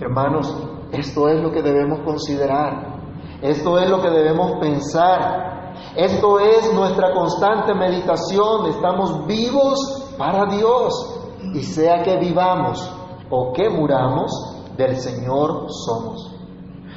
Hermanos, 0.00 0.54
esto 0.92 1.28
es 1.28 1.42
lo 1.42 1.50
que 1.50 1.62
debemos 1.62 2.00
considerar, 2.00 2.98
esto 3.42 3.78
es 3.78 3.90
lo 3.90 4.00
que 4.00 4.10
debemos 4.10 4.52
pensar, 4.60 5.74
esto 5.96 6.40
es 6.40 6.72
nuestra 6.74 7.12
constante 7.12 7.74
meditación, 7.74 8.66
estamos 8.66 9.26
vivos 9.26 10.14
para 10.16 10.46
Dios 10.46 11.20
y 11.54 11.62
sea 11.62 12.02
que 12.02 12.16
vivamos 12.18 12.94
o 13.30 13.52
que 13.52 13.68
muramos, 13.68 14.30
del 14.76 14.96
Señor 14.96 15.66
somos. 15.70 16.34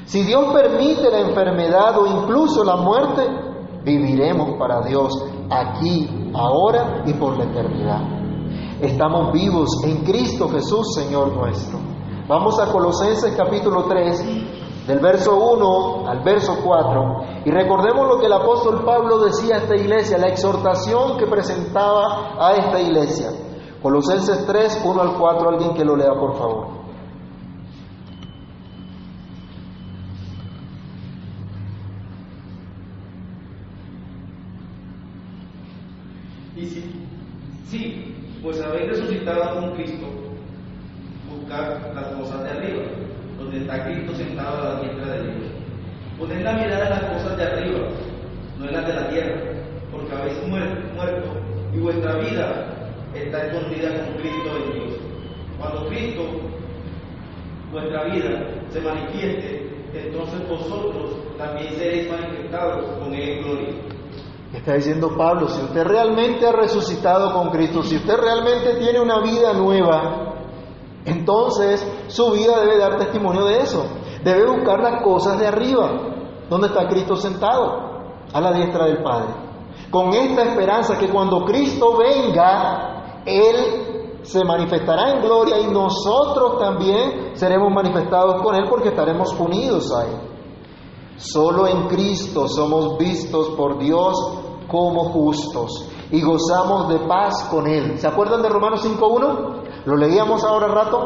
Si 0.05 0.23
Dios 0.23 0.53
permite 0.53 1.09
la 1.09 1.19
enfermedad 1.21 1.97
o 1.97 2.05
incluso 2.05 2.63
la 2.63 2.75
muerte, 2.75 3.27
viviremos 3.83 4.57
para 4.59 4.81
Dios 4.81 5.11
aquí, 5.49 6.31
ahora 6.33 7.03
y 7.05 7.13
por 7.13 7.37
la 7.37 7.45
eternidad. 7.45 8.20
Estamos 8.81 9.31
vivos 9.31 9.69
en 9.83 9.97
Cristo 9.97 10.49
Jesús, 10.49 10.95
Señor 10.95 11.35
nuestro. 11.35 11.77
Vamos 12.27 12.59
a 12.59 12.71
Colosenses 12.71 13.31
capítulo 13.37 13.83
3, 13.83 14.87
del 14.87 14.97
verso 14.97 15.37
1 15.37 16.07
al 16.09 16.23
verso 16.23 16.57
4, 16.63 17.43
y 17.45 17.51
recordemos 17.51 18.07
lo 18.07 18.19
que 18.19 18.25
el 18.25 18.33
apóstol 18.33 18.83
Pablo 18.83 19.19
decía 19.19 19.57
a 19.57 19.57
esta 19.59 19.75
iglesia, 19.75 20.17
la 20.17 20.29
exhortación 20.29 21.19
que 21.19 21.27
presentaba 21.27 22.33
a 22.39 22.53
esta 22.53 22.81
iglesia. 22.81 23.29
Colosenses 23.83 24.47
3, 24.47 24.81
1 24.83 24.99
al 24.99 25.13
4, 25.13 25.49
alguien 25.49 25.73
que 25.75 25.85
lo 25.85 25.95
lea 25.95 26.15
por 26.15 26.35
favor. 26.35 26.81
Sí, 37.69 38.11
pues 38.41 38.59
habéis 38.61 38.89
resucitado 38.89 39.59
con 39.59 39.75
Cristo, 39.75 40.05
buscar 41.29 41.91
las 41.93 42.05
cosas 42.07 42.43
de 42.43 42.49
arriba, 42.49 42.83
donde 43.37 43.59
está 43.59 43.85
Cristo 43.85 44.15
sentado 44.15 44.61
a 44.61 44.73
la 44.73 44.81
diestra 44.81 45.13
de 45.13 45.23
Dios. 45.23 45.51
Poned 46.17 46.43
la 46.43 46.53
mirada 46.53 46.83
en 46.85 46.89
las 46.89 47.03
cosas 47.03 47.37
de 47.37 47.43
arriba, 47.43 47.79
no 48.57 48.65
en 48.65 48.73
las 48.73 48.87
de 48.87 48.93
la 48.93 49.09
tierra, 49.09 49.41
porque 49.91 50.15
habéis 50.15 50.37
muerto 50.47 51.27
y 51.73 51.79
vuestra 51.79 52.15
vida 52.15 52.67
está 53.13 53.45
escondida 53.45 53.89
con 53.89 54.13
Cristo 54.15 54.49
en 54.57 54.73
Dios. 54.73 54.99
Cuando 55.59 55.87
Cristo, 55.87 56.23
vuestra 57.71 58.03
vida, 58.05 58.43
se 58.71 58.81
manifieste, 58.81 59.69
entonces 59.93 60.47
vosotros 60.49 61.15
también 61.37 61.73
seréis 61.75 62.09
manifestados 62.09 62.85
con 62.99 63.13
Él 63.13 63.43
gloria. 63.43 63.90
Está 64.53 64.73
diciendo 64.73 65.15
Pablo, 65.17 65.47
si 65.47 65.61
usted 65.61 65.83
realmente 65.83 66.45
ha 66.45 66.51
resucitado 66.51 67.33
con 67.33 67.49
Cristo, 67.51 67.83
si 67.83 67.95
usted 67.95 68.17
realmente 68.17 68.75
tiene 68.75 68.99
una 68.99 69.21
vida 69.21 69.53
nueva, 69.53 70.33
entonces 71.05 71.85
su 72.07 72.31
vida 72.31 72.59
debe 72.59 72.77
dar 72.77 72.97
testimonio 72.97 73.45
de 73.45 73.61
eso. 73.61 73.85
Debe 74.23 74.45
buscar 74.51 74.81
las 74.81 75.01
cosas 75.03 75.39
de 75.39 75.47
arriba, 75.47 75.89
donde 76.49 76.67
está 76.67 76.87
Cristo 76.87 77.15
sentado, 77.15 77.91
a 78.33 78.41
la 78.41 78.51
diestra 78.51 78.85
del 78.85 79.01
Padre. 79.01 79.33
Con 79.89 80.09
esta 80.13 80.43
esperanza 80.43 80.97
que 80.97 81.09
cuando 81.09 81.43
Cristo 81.45 81.97
venga, 81.97 83.21
Él 83.25 84.19
se 84.21 84.43
manifestará 84.43 85.11
en 85.11 85.21
gloria 85.21 85.59
y 85.59 85.67
nosotros 85.67 86.59
también 86.59 87.31
seremos 87.35 87.71
manifestados 87.73 88.41
con 88.41 88.55
Él 88.55 88.65
porque 88.69 88.89
estaremos 88.89 89.33
unidos 89.39 89.91
a 89.95 90.05
Él. 90.05 90.30
Solo 91.21 91.67
en 91.67 91.87
Cristo 91.87 92.47
somos 92.47 92.97
vistos 92.97 93.49
por 93.51 93.77
Dios 93.77 94.15
como 94.67 95.11
justos 95.11 95.87
y 96.09 96.21
gozamos 96.21 96.89
de 96.89 96.99
paz 97.07 97.47
con 97.51 97.67
Él. 97.67 97.99
¿Se 97.99 98.07
acuerdan 98.07 98.41
de 98.41 98.49
Romanos 98.49 98.83
5.1? 98.83 99.85
Lo 99.85 99.95
leíamos 99.95 100.43
ahora 100.43 100.67
rato. 100.67 100.97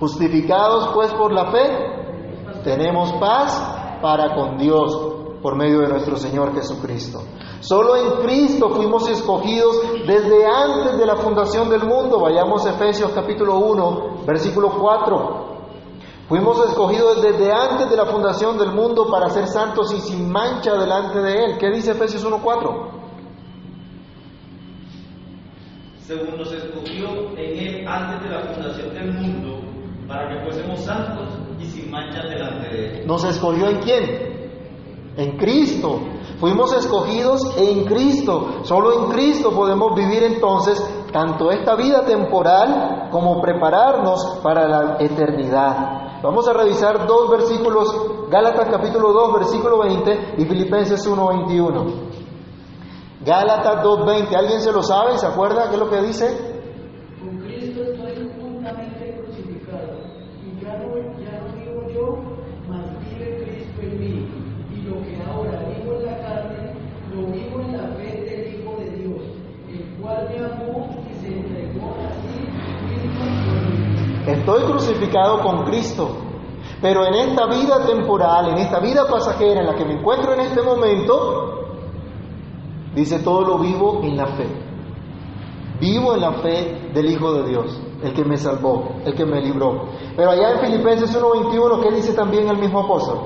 Justificados 0.00 0.88
pues 0.94 1.12
por 1.12 1.32
la 1.32 1.50
fe, 1.52 2.62
tenemos 2.64 3.12
paz 3.14 3.98
para 4.00 4.34
con 4.34 4.56
Dios 4.56 5.14
por 5.42 5.54
medio 5.54 5.80
de 5.80 5.88
nuestro 5.88 6.16
Señor 6.16 6.54
Jesucristo. 6.54 7.20
Solo 7.60 7.96
en 7.96 8.22
Cristo 8.22 8.70
fuimos 8.70 9.08
escogidos 9.08 9.76
desde 10.06 10.46
antes 10.46 10.98
de 10.98 11.06
la 11.06 11.16
fundación 11.16 11.68
del 11.68 11.84
mundo. 11.84 12.20
Vayamos 12.20 12.64
a 12.64 12.70
Efesios 12.70 13.12
capítulo 13.14 13.58
1, 13.58 14.24
versículo 14.26 14.70
4. 14.80 15.53
Fuimos 16.28 16.58
escogidos 16.66 17.20
desde 17.20 17.52
antes 17.52 17.90
de 17.90 17.96
la 17.96 18.06
fundación 18.06 18.56
del 18.56 18.72
mundo 18.72 19.08
para 19.10 19.28
ser 19.28 19.46
santos 19.46 19.92
y 19.92 20.00
sin 20.00 20.32
mancha 20.32 20.72
delante 20.74 21.18
de 21.18 21.44
Él. 21.44 21.58
¿Qué 21.58 21.70
dice 21.70 21.90
Efesios 21.90 22.24
1.4? 22.26 22.90
Según 25.98 26.38
nos 26.38 26.50
escogió 26.50 27.08
en 27.36 27.58
Él 27.58 27.88
antes 27.88 28.22
de 28.22 28.34
la 28.34 28.40
fundación 28.40 28.94
del 28.94 29.12
mundo, 29.12 29.60
para 30.08 30.28
que 30.30 30.44
fuésemos 30.44 30.80
santos 30.80 31.28
y 31.58 31.66
sin 31.66 31.90
mancha 31.90 32.22
delante 32.22 32.68
de 32.68 33.00
Él. 33.00 33.06
¿Nos 33.06 33.24
escogió 33.24 33.68
en 33.68 33.78
quién? 33.80 34.34
En 35.18 35.36
Cristo. 35.36 36.00
Fuimos 36.40 36.72
escogidos 36.72 37.54
en 37.58 37.84
Cristo. 37.84 38.64
Solo 38.64 39.04
en 39.04 39.12
Cristo 39.12 39.50
podemos 39.50 39.94
vivir 39.94 40.22
entonces 40.22 40.82
tanto 41.12 41.50
esta 41.50 41.76
vida 41.76 42.04
temporal 42.04 43.08
como 43.10 43.40
prepararnos 43.40 44.40
para 44.42 44.66
la 44.66 44.96
eternidad. 44.98 46.03
Vamos 46.24 46.48
a 46.48 46.54
revisar 46.54 47.06
dos 47.06 47.30
versículos, 47.30 48.30
Gálatas 48.30 48.70
capítulo 48.70 49.12
2, 49.12 49.34
versículo 49.34 49.80
20 49.80 50.36
y 50.38 50.46
Filipenses 50.46 51.06
1, 51.06 51.28
21. 51.28 51.84
Gálatas 53.26 53.82
2, 53.82 54.06
20. 54.06 54.34
¿Alguien 54.34 54.62
se 54.62 54.72
lo 54.72 54.82
sabe? 54.82 55.18
¿Se 55.18 55.26
acuerda 55.26 55.68
qué 55.68 55.74
es 55.74 55.80
lo 55.80 55.90
que 55.90 56.00
dice? 56.00 56.26
Con 57.20 57.40
Cristo 57.40 57.82
estoy 57.82 58.32
juntamente 58.40 59.20
crucificado, 59.20 59.98
y 60.40 60.64
ya 60.64 60.78
no, 60.78 60.96
ya 61.20 61.40
no 61.42 61.52
vivo 61.58 61.90
yo, 61.92 62.16
mas 62.70 62.86
vive 63.10 63.44
Cristo 63.44 63.82
en 63.82 64.00
mí. 64.00 64.26
Y 64.72 64.80
lo 64.88 65.02
que 65.02 65.22
ahora 65.30 65.60
vivo 65.76 65.92
en 65.92 66.06
la 66.06 66.16
carne, 66.22 66.72
lo 67.14 67.26
vivo 67.26 67.60
en 67.60 67.76
la 67.76 67.86
fe 67.96 68.24
del 68.24 68.62
Hijo 68.62 68.72
de 68.78 68.90
Dios, 68.96 69.20
el 69.68 70.00
cual 70.00 70.26
me 70.30 70.38
amó 70.42 70.88
y 71.06 71.14
se 71.20 71.28
entregó 71.38 71.94
a 72.00 72.08
sí 72.22 72.48
mismo 72.88 73.24
por 73.44 73.60
mí. 73.68 73.84
Estoy 74.26 74.53
crucificado 74.66 75.40
con 75.40 75.64
Cristo, 75.64 76.16
pero 76.80 77.06
en 77.06 77.14
esta 77.14 77.46
vida 77.46 77.86
temporal, 77.86 78.50
en 78.50 78.58
esta 78.58 78.80
vida 78.80 79.06
pasajera 79.08 79.60
en 79.60 79.66
la 79.66 79.74
que 79.74 79.84
me 79.84 79.94
encuentro 79.94 80.34
en 80.34 80.40
este 80.40 80.62
momento, 80.62 81.64
dice 82.94 83.20
todo 83.20 83.42
lo 83.42 83.58
vivo 83.58 84.00
en 84.02 84.16
la 84.16 84.26
fe. 84.26 84.46
Vivo 85.80 86.14
en 86.14 86.20
la 86.20 86.32
fe 86.34 86.90
del 86.94 87.10
Hijo 87.10 87.32
de 87.34 87.48
Dios, 87.48 87.82
el 88.02 88.12
que 88.12 88.24
me 88.24 88.36
salvó, 88.36 88.96
el 89.04 89.14
que 89.14 89.24
me 89.24 89.40
libró. 89.40 89.88
Pero 90.16 90.30
allá 90.30 90.52
en 90.52 90.60
Filipenses 90.60 91.14
1:21, 91.14 91.80
¿qué 91.82 91.90
dice 91.94 92.14
también 92.14 92.48
el 92.48 92.58
mismo 92.58 92.80
apóstol? 92.80 93.18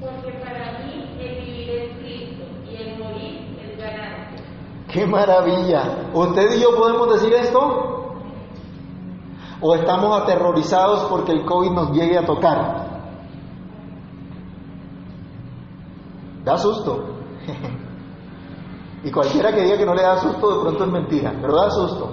Porque 0.00 0.32
para 0.38 0.78
mí 0.80 1.16
el 1.18 1.44
vivir 1.44 1.70
es 1.70 1.96
Cristo 1.98 2.44
y 2.70 2.76
el 2.76 2.98
morir 2.98 3.58
es 3.62 3.78
ganancia. 3.78 4.44
¡Qué 5.06 5.12
maravilla! 5.12 6.10
¿Usted 6.12 6.56
y 6.56 6.60
yo 6.62 6.76
podemos 6.76 7.12
decir 7.12 7.32
esto? 7.32 8.12
¿O 9.60 9.74
estamos 9.76 10.20
aterrorizados 10.20 11.04
porque 11.04 11.30
el 11.30 11.44
COVID 11.44 11.70
nos 11.70 11.92
llegue 11.92 12.18
a 12.18 12.26
tocar? 12.26 12.86
Da 16.44 16.58
susto. 16.58 17.04
y 19.04 19.10
cualquiera 19.12 19.54
que 19.54 19.62
diga 19.62 19.78
que 19.78 19.86
no 19.86 19.94
le 19.94 20.02
da 20.02 20.18
susto, 20.18 20.56
de 20.56 20.60
pronto 20.62 20.84
es 20.84 20.90
mentira, 20.90 21.34
pero 21.40 21.54
da 21.54 21.70
susto. 21.70 22.10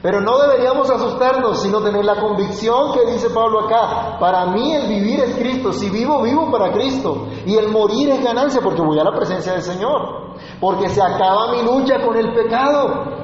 Pero 0.00 0.20
no 0.20 0.38
deberíamos 0.38 0.88
asustarnos, 0.90 1.60
sino 1.60 1.82
tener 1.82 2.04
la 2.04 2.20
convicción 2.20 2.92
que 2.92 3.10
dice 3.12 3.30
Pablo 3.30 3.60
acá. 3.60 4.16
Para 4.20 4.46
mí 4.46 4.72
el 4.72 4.86
vivir 4.86 5.20
es 5.20 5.34
Cristo. 5.36 5.72
Si 5.72 5.90
vivo, 5.90 6.22
vivo 6.22 6.50
para 6.52 6.72
Cristo. 6.72 7.26
Y 7.44 7.56
el 7.56 7.68
morir 7.68 8.10
es 8.10 8.22
ganancia 8.22 8.60
porque 8.62 8.80
voy 8.80 8.98
a 9.00 9.04
la 9.04 9.12
presencia 9.12 9.52
del 9.52 9.62
Señor. 9.62 10.36
Porque 10.60 10.88
se 10.88 11.02
acaba 11.02 11.52
mi 11.52 11.62
lucha 11.62 12.00
con 12.04 12.16
el 12.16 12.32
pecado. 12.32 13.16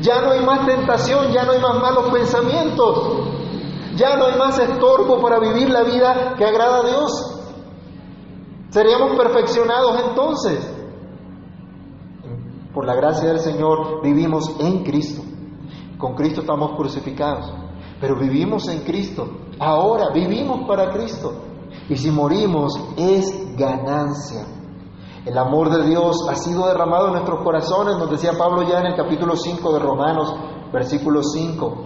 Ya 0.00 0.20
no 0.20 0.30
hay 0.30 0.44
más 0.44 0.64
tentación, 0.64 1.32
ya 1.32 1.44
no 1.44 1.52
hay 1.52 1.60
más 1.60 1.80
malos 1.80 2.12
pensamientos. 2.12 2.98
Ya 3.96 4.16
no 4.16 4.26
hay 4.26 4.38
más 4.38 4.58
estorbo 4.60 5.20
para 5.20 5.40
vivir 5.40 5.70
la 5.70 5.82
vida 5.82 6.34
que 6.38 6.44
agrada 6.44 6.78
a 6.78 6.88
Dios. 6.88 7.36
Seríamos 8.70 9.16
perfeccionados 9.16 10.02
entonces. 10.08 10.72
Por 12.72 12.86
la 12.86 12.94
gracia 12.94 13.30
del 13.30 13.40
Señor 13.40 14.02
vivimos 14.02 14.54
en 14.60 14.84
Cristo. 14.84 15.35
Con 16.06 16.14
Cristo 16.14 16.42
estamos 16.42 16.76
crucificados. 16.76 17.52
Pero 18.00 18.14
vivimos 18.16 18.68
en 18.68 18.82
Cristo. 18.84 19.28
Ahora 19.58 20.10
vivimos 20.14 20.64
para 20.68 20.92
Cristo. 20.92 21.32
Y 21.88 21.96
si 21.96 22.12
morimos 22.12 22.78
es 22.96 23.56
ganancia. 23.56 24.46
El 25.24 25.36
amor 25.36 25.68
de 25.68 25.84
Dios 25.84 26.16
ha 26.30 26.36
sido 26.36 26.68
derramado 26.68 27.08
en 27.08 27.14
nuestros 27.14 27.42
corazones, 27.42 27.96
nos 27.98 28.08
decía 28.08 28.38
Pablo 28.38 28.62
ya 28.62 28.78
en 28.78 28.86
el 28.86 28.94
capítulo 28.94 29.34
5 29.34 29.72
de 29.72 29.78
Romanos, 29.80 30.32
versículo 30.72 31.24
5. 31.24 31.84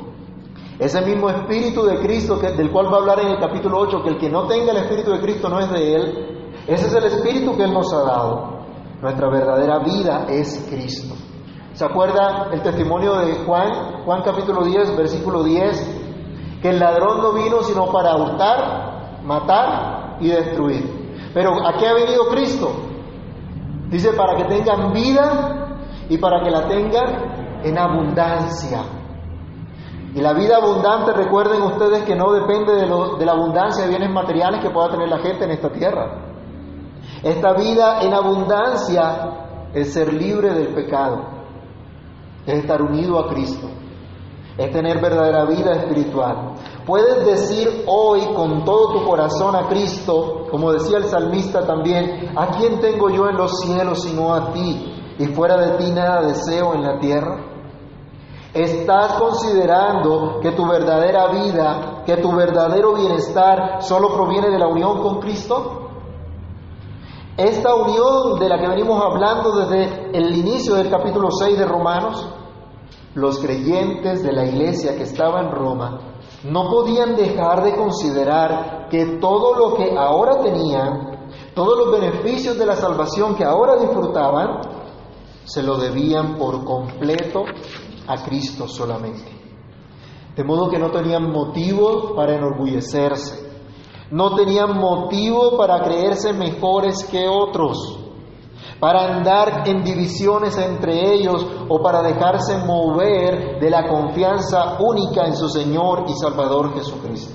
Ese 0.79 1.01
mismo 1.01 1.31
Espíritu 1.31 1.85
de 1.87 1.99
Cristo 2.01 2.37
del 2.37 2.71
cual 2.71 2.93
va 2.93 2.99
a 2.99 3.01
hablar 3.01 3.21
en 3.21 3.29
el 3.29 3.39
capítulo 3.39 3.79
8, 3.79 4.03
que 4.03 4.11
el 4.11 4.19
que 4.19 4.29
no 4.29 4.47
tenga 4.47 4.73
el 4.73 4.85
Espíritu 4.85 5.13
de 5.13 5.21
Cristo 5.21 5.49
no 5.49 5.61
es 5.61 5.71
de 5.71 5.95
Él, 5.95 6.53
ese 6.67 6.89
es 6.89 6.95
el 6.95 7.05
Espíritu 7.05 7.57
que 7.57 7.65
Él 7.65 7.73
nos 7.73 7.91
ha 7.95 8.03
dado. 8.03 8.61
Nuestra 9.01 9.31
verdadera 9.31 9.79
vida 9.79 10.27
es 10.29 10.67
Cristo. 10.69 11.15
¿Se 11.81 11.87
acuerda 11.87 12.49
el 12.53 12.61
testimonio 12.61 13.15
de 13.21 13.37
Juan? 13.37 14.03
Juan 14.05 14.21
capítulo 14.23 14.65
10, 14.65 14.99
versículo 14.99 15.43
10, 15.43 16.59
que 16.61 16.69
el 16.69 16.79
ladrón 16.79 17.23
no 17.23 17.33
vino 17.33 17.63
sino 17.63 17.87
para 17.87 18.17
hurtar, 18.17 19.23
matar 19.25 20.19
y 20.21 20.29
destruir. 20.29 21.31
Pero 21.33 21.53
¿a 21.67 21.79
qué 21.79 21.89
ha 21.89 21.95
venido 21.95 22.29
Cristo? 22.29 22.71
Dice 23.89 24.13
para 24.13 24.37
que 24.37 24.45
tengan 24.45 24.93
vida 24.93 25.79
y 26.11 26.19
para 26.19 26.43
que 26.45 26.51
la 26.51 26.69
tengan 26.69 27.63
en 27.65 27.79
abundancia. 27.79 28.83
Y 30.15 30.21
la 30.21 30.35
vida 30.35 30.57
abundante, 30.59 31.15
recuerden 31.15 31.63
ustedes 31.63 32.05
que 32.05 32.15
no 32.15 32.31
depende 32.33 32.75
de, 32.75 32.83
de 33.19 33.25
la 33.25 33.33
abundancia 33.33 33.85
de 33.85 33.89
bienes 33.89 34.11
materiales 34.11 34.63
que 34.63 34.69
pueda 34.69 34.91
tener 34.91 35.09
la 35.09 35.21
gente 35.21 35.47
en 35.47 35.53
esta 35.53 35.71
tierra. 35.71 36.27
Esta 37.23 37.55
vida 37.55 38.03
en 38.03 38.13
abundancia 38.13 39.71
es 39.73 39.95
ser 39.95 40.13
libre 40.13 40.53
del 40.53 40.75
pecado, 40.75 41.40
es 42.51 42.59
estar 42.61 42.83
unido 42.83 43.19
a 43.19 43.29
Cristo, 43.29 43.69
es 44.59 44.73
tener 44.73 45.01
verdadera 45.01 45.45
vida 45.45 45.73
espiritual. 45.73 46.55
Puedes 46.85 47.25
decir 47.25 47.85
hoy 47.87 48.21
con 48.35 48.65
todo 48.65 48.93
tu 48.93 49.05
corazón 49.05 49.55
a 49.55 49.69
Cristo, 49.69 50.47
como 50.51 50.73
decía 50.73 50.99
el 50.99 51.05
salmista 51.05 51.65
también, 51.67 52.33
¿a 52.37 52.49
quién 52.49 52.81
tengo 52.81 53.09
yo 53.11 53.29
en 53.29 53.37
los 53.37 53.61
cielos 53.61 54.03
sino 54.03 54.35
a 54.35 54.53
ti? 54.53 54.97
Y 55.19 55.27
fuera 55.27 55.57
de 55.57 55.77
ti 55.77 55.91
nada 55.93 56.23
deseo 56.23 56.75
en 56.75 56.83
la 56.83 56.99
tierra. 56.99 57.51
¿Estás 58.53 59.13
considerando 59.13 60.41
que 60.41 60.51
tu 60.53 60.67
verdadera 60.67 61.29
vida, 61.29 62.03
que 62.05 62.17
tu 62.17 62.35
verdadero 62.35 62.95
bienestar 62.95 63.81
solo 63.81 64.13
proviene 64.13 64.51
de 64.51 64.59
la 64.59 64.67
unión 64.67 65.01
con 65.01 65.21
Cristo? 65.21 65.89
Esta 67.37 67.75
unión 67.75 68.41
de 68.41 68.49
la 68.49 68.59
que 68.59 68.69
venimos 68.69 69.01
hablando 69.03 69.53
desde 69.53 70.11
el 70.13 70.37
inicio 70.37 70.75
del 70.75 70.91
capítulo 70.91 71.31
6 71.31 71.59
de 71.59 71.65
Romanos, 71.65 72.29
los 73.15 73.39
creyentes 73.41 74.23
de 74.23 74.33
la 74.33 74.47
iglesia 74.47 74.97
que 74.97 75.03
estaba 75.03 75.41
en 75.41 75.51
Roma 75.51 76.01
no 76.45 76.71
podían 76.71 77.17
dejar 77.17 77.65
de 77.65 77.75
considerar 77.77 78.89
que 78.89 79.19
todo 79.21 79.55
lo 79.55 79.75
que 79.75 79.97
ahora 79.97 80.41
tenían, 80.41 81.29
todos 81.55 81.79
los 81.79 82.01
beneficios 82.01 82.57
de 82.59 82.67
la 82.67 82.77
salvación 82.77 83.35
que 83.35 83.45
ahora 83.45 83.77
disfrutaban, 83.77 84.61
se 85.45 85.63
lo 85.63 85.77
debían 85.77 86.37
por 86.39 86.65
completo 86.65 87.43
a 88.07 88.23
Cristo 88.25 88.69
solamente. 88.69 89.31
De 90.37 90.45
modo 90.45 90.71
que 90.71 90.79
no 90.79 90.91
tenían 90.91 91.31
motivo 91.31 92.15
para 92.15 92.37
enorgullecerse, 92.37 93.51
no 94.11 94.35
tenían 94.35 94.79
motivo 94.79 95.57
para 95.57 95.83
creerse 95.83 96.33
mejores 96.33 97.05
que 97.05 97.29
otros, 97.29 98.00
para 98.79 99.17
andar 99.17 99.69
en 99.69 99.85
divisiones 99.85 100.57
entre 100.59 101.15
ellos 101.15 101.47
o 101.69 101.83
para 101.83 102.03
dejarse 102.03 102.59
mover 102.59 103.61
de 103.61 103.71
la 103.71 103.87
confianza 103.89 104.79
única 104.81 105.27
en 105.27 105.37
su 105.37 105.49
Señor 105.49 106.05
y 106.09 106.15
Salvador 106.15 106.75
Jesucristo. 106.75 107.35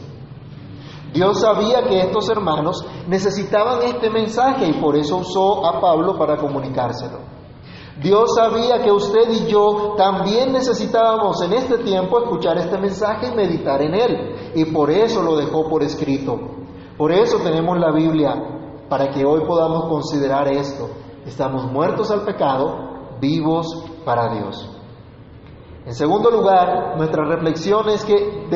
Dios 1.14 1.40
sabía 1.40 1.84
que 1.84 2.02
estos 2.02 2.30
hermanos 2.30 2.86
necesitaban 3.08 3.84
este 3.84 4.10
mensaje 4.10 4.68
y 4.68 4.74
por 4.82 4.98
eso 4.98 5.18
usó 5.18 5.66
a 5.66 5.80
Pablo 5.80 6.18
para 6.18 6.36
comunicárselo. 6.36 7.20
Dios 8.02 8.36
sabía 8.36 8.84
que 8.84 8.92
usted 8.92 9.30
y 9.32 9.46
yo 9.50 9.94
también 9.96 10.52
necesitábamos 10.52 11.42
en 11.42 11.54
este 11.54 11.78
tiempo 11.78 12.20
escuchar 12.20 12.58
este 12.58 12.78
mensaje 12.78 13.28
y 13.28 13.36
meditar 13.36 13.82
en 13.82 13.96
él. 13.96 14.52
Y 14.56 14.66
por 14.66 14.92
eso 14.92 15.22
lo 15.22 15.38
dejó 15.38 15.70
por 15.70 15.82
escrito. 15.82 16.38
Por 16.98 17.14
eso 17.14 17.38
tenemos 17.38 17.80
la 17.80 17.92
Biblia, 17.92 18.34
para 18.90 19.10
que 19.10 19.24
hoy 19.24 19.46
podamos 19.48 19.86
considerar 19.86 20.50
esto. 20.50 20.90
Estamos 21.26 21.72
muertos 21.72 22.12
al 22.12 22.22
pecado, 22.22 23.18
vivos 23.20 23.68
para 24.06 24.34
Dios. 24.34 24.70
En 25.86 25.94
segundo 25.94 26.32
lugar, 26.32 26.98
nuestra 26.98 27.26
reflexión 27.26 27.90
es 27.90 28.06
que 28.06 28.48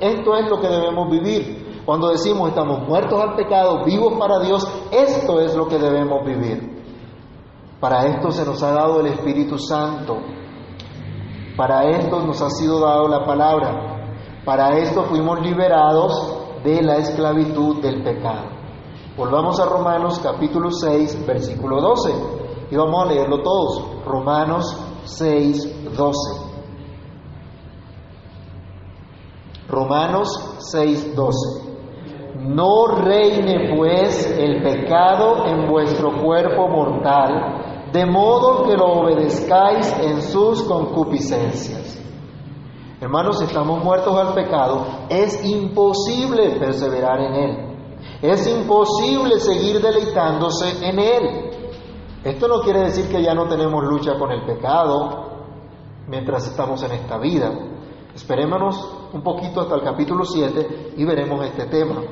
esto 0.00 0.36
es 0.36 0.50
lo 0.50 0.60
que 0.60 0.68
debemos 0.68 1.10
vivir. 1.10 1.82
Cuando 1.84 2.08
decimos 2.08 2.48
estamos 2.48 2.86
muertos 2.86 3.20
al 3.20 3.36
pecado, 3.36 3.84
vivos 3.84 4.14
para 4.18 4.40
Dios, 4.40 4.66
esto 4.90 5.40
es 5.40 5.54
lo 5.54 5.68
que 5.68 5.78
debemos 5.78 6.24
vivir. 6.26 6.84
Para 7.80 8.06
esto 8.06 8.30
se 8.30 8.44
nos 8.44 8.62
ha 8.62 8.72
dado 8.72 9.00
el 9.00 9.06
Espíritu 9.06 9.58
Santo. 9.58 10.18
Para 11.56 11.84
esto 11.90 12.20
nos 12.20 12.42
ha 12.42 12.50
sido 12.50 12.80
dado 12.80 13.08
la 13.08 13.24
palabra. 13.24 14.12
Para 14.44 14.78
esto 14.78 15.04
fuimos 15.04 15.40
liberados 15.40 16.62
de 16.64 16.82
la 16.82 16.96
esclavitud 16.96 17.80
del 17.80 18.02
pecado. 18.02 18.55
Volvamos 19.16 19.58
a 19.58 19.64
Romanos 19.64 20.20
capítulo 20.22 20.70
6, 20.70 21.26
versículo 21.26 21.80
12. 21.80 22.12
Y 22.70 22.76
vamos 22.76 23.02
a 23.02 23.12
leerlo 23.12 23.42
todos. 23.42 24.04
Romanos 24.04 24.76
6, 25.04 25.96
12. 25.96 26.46
Romanos 29.70 30.56
6, 30.58 31.16
12. 31.16 31.66
No 32.40 32.88
reine 32.88 33.74
pues 33.74 34.36
el 34.38 34.62
pecado 34.62 35.46
en 35.46 35.66
vuestro 35.66 36.22
cuerpo 36.22 36.68
mortal 36.68 37.88
de 37.92 38.04
modo 38.04 38.64
que 38.64 38.76
lo 38.76 39.00
obedezcáis 39.00 39.96
en 39.98 40.20
sus 40.20 40.62
concupiscencias. 40.64 41.98
Hermanos, 43.00 43.38
si 43.38 43.46
estamos 43.46 43.82
muertos 43.82 44.14
al 44.14 44.34
pecado, 44.34 44.84
es 45.08 45.42
imposible 45.42 46.58
perseverar 46.58 47.20
en 47.20 47.34
él. 47.34 47.65
Es 48.22 48.46
imposible 48.46 49.38
seguir 49.38 49.80
deleitándose 49.80 50.86
en 50.86 50.98
él. 50.98 51.50
Esto 52.24 52.48
no 52.48 52.60
quiere 52.60 52.80
decir 52.80 53.08
que 53.08 53.22
ya 53.22 53.34
no 53.34 53.46
tenemos 53.46 53.84
lucha 53.84 54.18
con 54.18 54.30
el 54.32 54.44
pecado 54.44 55.26
mientras 56.08 56.46
estamos 56.46 56.82
en 56.82 56.92
esta 56.92 57.18
vida. 57.18 57.52
Esperémonos 58.14 59.08
un 59.12 59.22
poquito 59.22 59.60
hasta 59.60 59.74
el 59.74 59.82
capítulo 59.82 60.24
7 60.24 60.94
y 60.96 61.04
veremos 61.04 61.44
este 61.44 61.66
tema. 61.66 62.02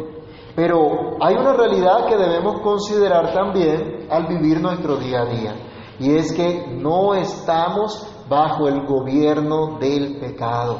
Pero 0.54 1.16
hay 1.20 1.34
una 1.34 1.54
realidad 1.54 2.06
que 2.06 2.16
debemos 2.16 2.60
considerar 2.60 3.32
también 3.32 4.06
al 4.10 4.26
vivir 4.26 4.60
nuestro 4.60 4.96
día 4.96 5.22
a 5.22 5.26
día. 5.26 5.54
Y 5.98 6.14
es 6.14 6.32
que 6.32 6.66
no 6.80 7.14
estamos 7.14 8.06
bajo 8.28 8.68
el 8.68 8.86
gobierno 8.86 9.78
del 9.78 10.18
pecado. 10.20 10.78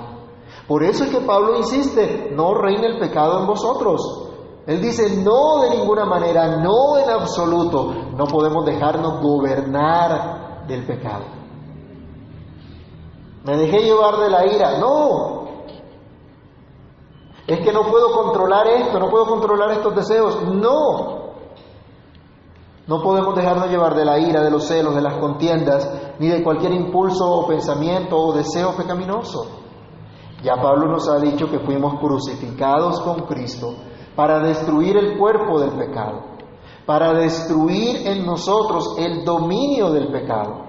Por 0.69 0.85
eso 0.85 1.05
es 1.05 1.11
que 1.11 1.21
Pablo 1.21 1.57
insiste, 1.57 2.31
no 2.35 2.55
reine 2.55 2.87
el 2.87 2.99
pecado 2.99 3.41
en 3.41 3.47
vosotros. 3.47 4.34
Él 4.67 4.81
dice, 4.81 5.17
no 5.23 5.61
de 5.61 5.77
ninguna 5.77 6.07
manera, 6.07 6.57
no 6.57 6.97
en 6.97 7.11
absoluto, 7.11 7.93
no 8.17 8.25
podemos 8.25 8.65
dejarnos 8.65 9.21
gobernar 9.21 10.67
del 10.67 10.87
pecado. 10.87 11.25
Me 13.45 13.59
dejé 13.59 13.81
llevar 13.81 14.17
de 14.17 14.31
la 14.31 14.47
ira, 14.47 14.79
no. 14.79 15.45
Es 17.47 17.61
que 17.61 17.73
no 17.75 17.83
puedo 17.83 18.11
controlar 18.13 18.67
esto, 18.69 18.99
no 18.99 19.11
puedo 19.11 19.27
controlar 19.27 19.73
estos 19.73 19.95
deseos, 19.97 20.43
no. 20.45 21.25
No 22.87 23.03
podemos 23.03 23.35
dejarnos 23.35 23.69
llevar 23.69 23.95
de 23.95 24.07
la 24.07 24.19
ira, 24.19 24.43
de 24.43 24.51
los 24.51 24.65
celos, 24.65 24.95
de 24.95 25.03
las 25.03 25.19
contiendas, 25.19 25.91
ni 26.19 26.29
de 26.29 26.43
cualquier 26.43 26.73
impulso 26.73 27.31
o 27.31 27.47
pensamiento 27.47 28.17
o 28.17 28.33
deseo 28.33 28.75
pecaminoso. 28.75 29.47
Ya 30.43 30.57
Pablo 30.57 30.87
nos 30.87 31.07
ha 31.11 31.19
dicho 31.19 31.51
que 31.51 31.59
fuimos 31.59 31.99
crucificados 32.01 33.01
con 33.01 33.27
Cristo 33.27 33.75
para 34.17 34.41
destruir 34.41 34.97
el 34.97 35.19
cuerpo 35.19 35.61
del 35.61 35.73
pecado, 35.73 36.23
para 36.87 37.13
destruir 37.15 38.07
en 38.07 38.25
nosotros 38.25 38.97
el 38.99 39.25
dominio 39.25 39.91
del 39.91 40.13
pecado. 40.13 40.65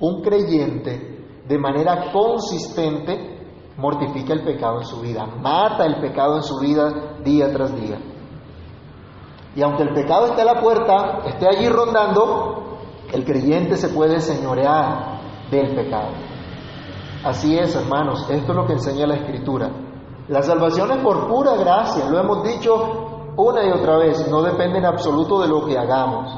Un 0.00 0.22
creyente 0.22 1.42
de 1.46 1.58
manera 1.58 2.12
consistente 2.12 3.38
mortifica 3.76 4.32
el 4.32 4.44
pecado 4.44 4.80
en 4.80 4.86
su 4.86 5.00
vida, 5.00 5.26
mata 5.26 5.84
el 5.86 6.00
pecado 6.00 6.36
en 6.36 6.42
su 6.42 6.58
vida 6.58 7.18
día 7.24 7.52
tras 7.52 7.74
día. 7.74 7.98
Y 9.54 9.62
aunque 9.62 9.82
el 9.82 9.94
pecado 9.94 10.26
esté 10.26 10.42
a 10.42 10.44
la 10.44 10.60
puerta, 10.60 11.22
esté 11.26 11.46
allí 11.48 11.68
rondando, 11.68 12.78
el 13.12 13.24
creyente 13.24 13.76
se 13.76 13.88
puede 13.88 14.20
señorear 14.20 15.20
del 15.50 15.74
pecado. 15.74 16.12
Así 17.24 17.58
es, 17.58 17.74
hermanos, 17.74 18.28
esto 18.30 18.52
es 18.52 18.56
lo 18.56 18.66
que 18.66 18.74
enseña 18.74 19.06
la 19.06 19.16
Escritura. 19.16 19.70
La 20.30 20.42
salvación 20.42 20.92
es 20.92 21.02
por 21.02 21.26
pura 21.26 21.56
gracia, 21.56 22.08
lo 22.08 22.20
hemos 22.20 22.44
dicho 22.44 23.32
una 23.36 23.66
y 23.66 23.72
otra 23.72 23.98
vez, 23.98 24.30
no 24.30 24.42
depende 24.42 24.78
en 24.78 24.86
absoluto 24.86 25.40
de 25.40 25.48
lo 25.48 25.66
que 25.66 25.76
hagamos. 25.76 26.32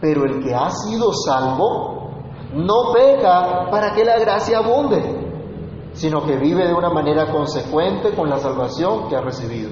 Pero 0.00 0.24
el 0.24 0.42
que 0.42 0.54
ha 0.54 0.70
sido 0.70 1.12
salvo 1.12 2.08
no 2.54 2.94
peca 2.94 3.68
para 3.70 3.92
que 3.92 4.06
la 4.06 4.18
gracia 4.18 4.56
abunde, 4.56 5.90
sino 5.92 6.24
que 6.24 6.36
vive 6.38 6.66
de 6.66 6.72
una 6.72 6.88
manera 6.88 7.30
consecuente 7.30 8.14
con 8.14 8.30
la 8.30 8.38
salvación 8.38 9.06
que 9.10 9.16
ha 9.16 9.20
recibido. 9.20 9.68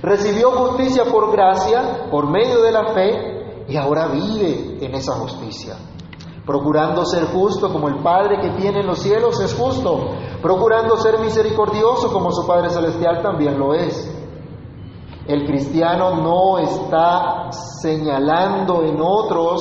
Recibió 0.00 0.50
justicia 0.52 1.04
por 1.04 1.30
gracia, 1.32 2.08
por 2.10 2.26
medio 2.30 2.62
de 2.62 2.72
la 2.72 2.86
fe, 2.94 3.64
y 3.68 3.76
ahora 3.76 4.08
vive 4.08 4.78
en 4.80 4.94
esa 4.94 5.12
justicia. 5.12 5.76
Procurando 6.46 7.04
ser 7.04 7.24
justo 7.26 7.72
como 7.72 7.88
el 7.88 8.02
Padre 8.02 8.40
que 8.40 8.50
tiene 8.50 8.80
en 8.80 8.86
los 8.86 9.00
cielos 9.00 9.40
es 9.40 9.52
justo. 9.54 10.10
Procurando 10.40 10.96
ser 10.96 11.18
misericordioso 11.18 12.12
como 12.12 12.30
su 12.30 12.46
Padre 12.46 12.70
Celestial 12.70 13.20
también 13.20 13.58
lo 13.58 13.74
es. 13.74 14.12
El 15.26 15.44
cristiano 15.44 16.14
no 16.16 16.58
está 16.58 17.50
señalando 17.50 18.82
en 18.84 19.00
otros 19.00 19.60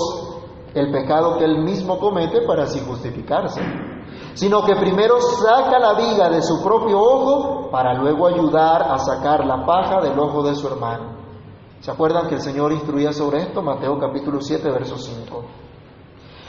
el 0.75 0.91
pecado 0.91 1.37
que 1.37 1.45
él 1.45 1.63
mismo 1.63 1.97
comete 1.97 2.41
para 2.45 2.63
así 2.63 2.79
justificarse 2.87 3.61
sino 4.35 4.65
que 4.65 4.75
primero 4.75 5.19
saca 5.21 5.79
la 5.79 5.93
viga 5.93 6.29
de 6.29 6.41
su 6.41 6.61
propio 6.61 6.99
ojo 6.99 7.69
para 7.71 7.93
luego 7.93 8.27
ayudar 8.27 8.83
a 8.83 8.97
sacar 8.99 9.45
la 9.45 9.65
paja 9.65 10.01
del 10.01 10.19
ojo 10.19 10.43
de 10.43 10.55
su 10.55 10.67
hermano. 10.67 11.15
¿Se 11.79 11.89
acuerdan 11.89 12.27
que 12.27 12.35
el 12.35 12.41
Señor 12.41 12.73
instruía 12.73 13.13
sobre 13.13 13.43
esto? 13.43 13.61
Mateo 13.61 13.97
capítulo 13.97 14.41
7, 14.41 14.69
verso 14.71 14.97
5. 14.97 15.43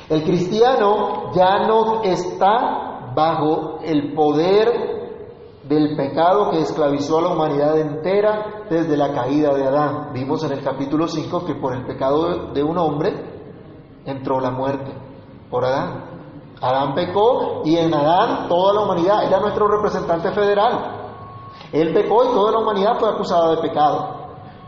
El 0.09 0.23
cristiano 0.23 1.33
ya 1.35 1.67
no 1.67 2.03
está 2.03 3.13
bajo 3.15 3.81
el 3.83 4.15
poder 4.15 4.97
del 5.65 5.97
pecado 5.97 6.51
que 6.51 6.61
esclavizó 6.61 7.19
a 7.19 7.23
la 7.23 7.29
humanidad 7.31 7.77
entera 7.79 8.67
desde 8.71 8.97
la 8.97 9.13
caída 9.13 9.53
de 9.53 9.67
Adán. 9.67 10.11
Vimos 10.13 10.45
en 10.45 10.53
el 10.53 10.63
capítulo 10.63 11.09
5 11.09 11.45
que 11.45 11.57
por 11.57 11.75
el 11.75 11.85
pecado 11.85 12.53
de 12.53 12.63
un 12.63 12.79
hombre 12.79 13.15
entró 14.05 14.39
la 14.39 14.51
muerte, 14.51 14.93
por 15.51 15.65
Adán. 15.65 16.05
Adán 16.61 16.95
pecó 16.95 17.63
y 17.65 17.77
en 17.77 17.93
Adán 17.93 18.49
toda 18.49 18.75
la 18.75 18.83
humanidad 18.83 19.25
era 19.25 19.41
nuestro 19.41 19.67
representante 19.67 20.31
federal. 20.31 20.97
Él 21.73 21.93
pecó 21.93 22.25
y 22.25 22.29
toda 22.29 22.53
la 22.53 22.59
humanidad 22.61 22.97
fue 23.01 23.11
acusada 23.11 23.57
de 23.57 23.57
pecado. 23.57 24.15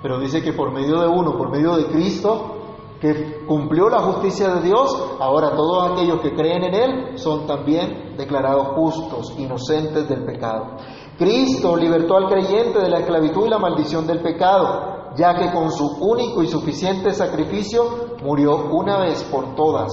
Pero 0.02 0.18
dice 0.18 0.42
que 0.42 0.52
por 0.52 0.72
medio 0.72 1.00
de 1.00 1.06
uno, 1.06 1.36
por 1.36 1.50
medio 1.50 1.76
de 1.76 1.86
Cristo, 1.86 2.57
que 3.00 3.44
cumplió 3.46 3.88
la 3.88 4.00
justicia 4.00 4.54
de 4.54 4.62
Dios, 4.62 5.16
ahora 5.20 5.54
todos 5.54 5.92
aquellos 5.92 6.20
que 6.20 6.34
creen 6.34 6.64
en 6.64 6.74
Él 6.74 7.18
son 7.18 7.46
también 7.46 8.16
declarados 8.16 8.68
justos, 8.74 9.34
inocentes 9.38 10.08
del 10.08 10.24
pecado. 10.24 10.76
Cristo 11.16 11.76
libertó 11.76 12.16
al 12.16 12.28
creyente 12.28 12.80
de 12.80 12.88
la 12.88 13.00
esclavitud 13.00 13.46
y 13.46 13.50
la 13.50 13.58
maldición 13.58 14.06
del 14.06 14.20
pecado, 14.20 15.12
ya 15.16 15.34
que 15.34 15.52
con 15.52 15.70
su 15.70 15.86
único 16.00 16.42
y 16.42 16.48
suficiente 16.48 17.12
sacrificio 17.12 18.16
murió 18.22 18.68
una 18.72 18.98
vez 19.00 19.22
por 19.24 19.54
todas 19.54 19.92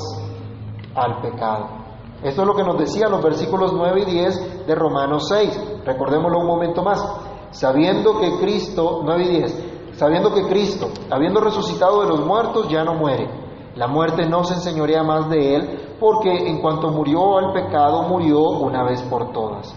al 0.96 1.22
pecado. 1.22 1.86
Esto 2.24 2.42
es 2.42 2.48
lo 2.48 2.56
que 2.56 2.64
nos 2.64 2.78
decían 2.80 3.12
los 3.12 3.24
versículos 3.24 3.74
9 3.74 4.02
y 4.02 4.06
10 4.06 4.68
de 4.68 4.76
Romanos 4.76 5.28
6. 5.30 5.82
Recordémoslo 5.86 6.40
un 6.40 6.48
momento 6.48 6.82
más. 6.82 7.04
Sabiendo 7.52 8.20
que 8.20 8.38
Cristo, 8.40 9.02
9 9.04 9.24
y 9.24 9.28
10, 9.28 9.75
sabiendo 9.96 10.34
que 10.34 10.48
Cristo, 10.48 10.90
habiendo 11.10 11.42
resucitado 11.42 12.02
de 12.02 12.10
los 12.10 12.26
muertos, 12.26 12.70
ya 12.70 12.84
no 12.84 12.96
muere. 12.96 13.30
La 13.76 13.88
muerte 13.88 14.26
no 14.28 14.44
se 14.44 14.56
enseñorea 14.56 15.04
más 15.04 15.30
de 15.30 15.56
él, 15.56 15.96
porque 16.00 16.32
en 16.50 16.62
cuanto 16.62 16.90
murió 16.90 17.38
al 17.38 17.54
pecado, 17.54 18.04
murió 18.04 18.40
una 18.40 18.84
vez 18.84 19.02
por 19.04 19.32
todas. 19.32 19.74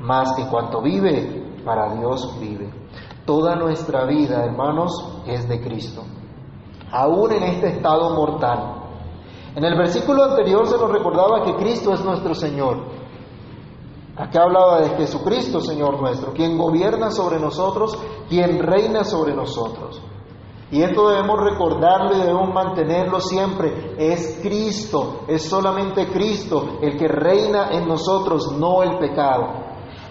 Más 0.00 0.38
en 0.38 0.48
cuanto 0.48 0.80
vive, 0.80 1.60
para 1.64 1.94
Dios 1.94 2.38
vive. 2.40 2.70
Toda 3.24 3.56
nuestra 3.56 4.04
vida, 4.04 4.44
hermanos, 4.44 5.22
es 5.26 5.48
de 5.48 5.60
Cristo. 5.60 6.02
Aún 6.90 7.32
en 7.32 7.42
este 7.44 7.68
estado 7.68 8.14
mortal, 8.14 8.82
en 9.54 9.64
el 9.64 9.76
versículo 9.76 10.24
anterior 10.24 10.66
se 10.66 10.78
nos 10.78 10.90
recordaba 10.90 11.44
que 11.44 11.54
Cristo 11.56 11.92
es 11.92 12.04
nuestro 12.04 12.34
Señor. 12.34 13.01
Acá 14.16 14.42
hablaba 14.42 14.82
de 14.82 14.90
Jesucristo, 14.96 15.60
Señor 15.60 16.00
nuestro, 16.00 16.32
quien 16.32 16.58
gobierna 16.58 17.10
sobre 17.10 17.40
nosotros, 17.40 17.98
quien 18.28 18.58
reina 18.58 19.04
sobre 19.04 19.34
nosotros. 19.34 20.02
Y 20.70 20.82
esto 20.82 21.10
debemos 21.10 21.38
recordarlo 21.40 22.16
y 22.16 22.20
debemos 22.20 22.52
mantenerlo 22.52 23.20
siempre. 23.20 23.94
Es 23.98 24.40
Cristo, 24.42 25.20
es 25.28 25.42
solamente 25.42 26.08
Cristo 26.08 26.78
el 26.80 26.98
que 26.98 27.08
reina 27.08 27.70
en 27.72 27.86
nosotros, 27.86 28.52
no 28.58 28.82
el 28.82 28.98
pecado. 28.98 29.48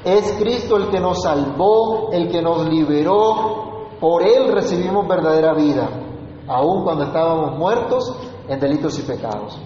Es 0.04 0.34
Cristo 0.34 0.78
el 0.78 0.90
que 0.90 1.00
nos 1.00 1.22
salvó, 1.24 2.10
el 2.12 2.30
que 2.32 2.42
nos 2.42 2.68
liberó. 2.68 3.88
Por 4.00 4.24
Él 4.24 4.52
recibimos 4.52 5.08
verdadera 5.08 5.54
vida, 5.54 5.90
aun 6.48 6.84
cuando 6.84 7.06
estábamos 7.06 7.58
muertos 7.58 8.16
en 8.48 8.60
delitos 8.60 8.98
y 9.00 9.04
pecados. 9.04 9.60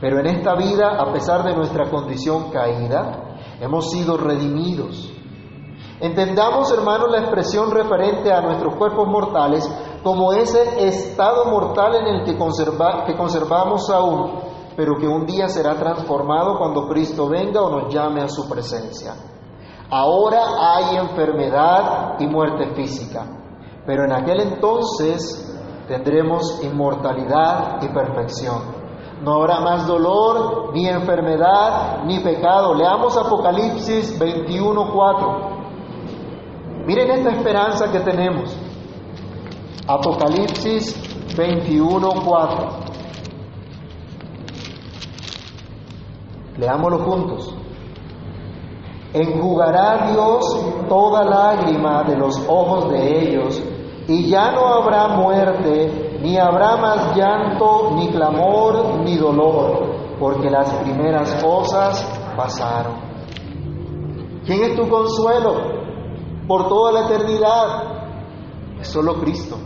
Pero 0.00 0.20
en 0.20 0.26
esta 0.26 0.54
vida, 0.54 0.96
a 0.96 1.12
pesar 1.12 1.44
de 1.44 1.56
nuestra 1.56 1.88
condición 1.88 2.50
caída, 2.50 3.25
hemos 3.60 3.90
sido 3.90 4.16
redimidos. 4.16 5.12
Entendamos, 6.00 6.70
hermanos, 6.72 7.10
la 7.10 7.20
expresión 7.20 7.70
referente 7.70 8.30
a 8.30 8.42
nuestros 8.42 8.76
cuerpos 8.76 9.08
mortales 9.08 9.66
como 10.02 10.32
ese 10.32 10.86
estado 10.86 11.46
mortal 11.46 11.94
en 11.96 12.06
el 12.06 12.24
que, 12.24 12.32
que 12.32 13.16
conservamos 13.16 13.90
aún, 13.90 14.40
pero 14.76 14.96
que 14.98 15.08
un 15.08 15.24
día 15.24 15.48
será 15.48 15.74
transformado 15.74 16.58
cuando 16.58 16.86
Cristo 16.86 17.28
venga 17.28 17.62
o 17.62 17.70
nos 17.70 17.94
llame 17.94 18.22
a 18.22 18.28
su 18.28 18.46
presencia. 18.46 19.14
Ahora 19.88 20.42
hay 20.60 20.96
enfermedad 20.96 22.16
y 22.18 22.26
muerte 22.26 22.74
física, 22.74 23.24
pero 23.86 24.04
en 24.04 24.12
aquel 24.12 24.40
entonces 24.40 25.56
tendremos 25.88 26.62
inmortalidad 26.62 27.82
y 27.82 27.88
perfección. 27.88 28.75
No 29.22 29.34
habrá 29.34 29.60
más 29.60 29.86
dolor, 29.86 30.72
ni 30.74 30.88
enfermedad, 30.88 32.04
ni 32.04 32.20
pecado. 32.20 32.74
Leamos 32.74 33.16
Apocalipsis 33.16 34.18
21:4. 34.18 35.56
Miren 36.86 37.10
esta 37.10 37.30
esperanza 37.30 37.90
que 37.90 38.00
tenemos. 38.00 38.56
Apocalipsis 39.88 40.94
21:4. 41.36 42.68
Leámoslo 46.58 46.98
juntos. 46.98 47.54
Enjugará 49.12 50.10
Dios 50.12 50.44
toda 50.88 51.24
lágrima 51.24 52.02
de 52.04 52.16
los 52.16 52.38
ojos 52.48 52.90
de 52.90 53.22
ellos, 53.22 53.62
y 54.08 54.28
ya 54.28 54.52
no 54.52 54.66
habrá 54.66 55.08
muerte, 55.08 56.05
ni 56.20 56.38
habrá 56.38 56.76
más 56.76 57.16
llanto, 57.16 57.92
ni 57.94 58.08
clamor, 58.10 59.00
ni 59.04 59.16
dolor, 59.16 60.16
porque 60.18 60.50
las 60.50 60.72
primeras 60.76 61.42
cosas 61.42 62.04
pasaron. 62.36 62.94
¿Quién 64.44 64.62
es 64.62 64.76
tu 64.76 64.88
consuelo 64.88 65.54
por 66.46 66.68
toda 66.68 66.92
la 66.92 67.06
eternidad? 67.06 67.82
Es 68.80 68.88
solo 68.88 69.14
Cristo. 69.20 69.56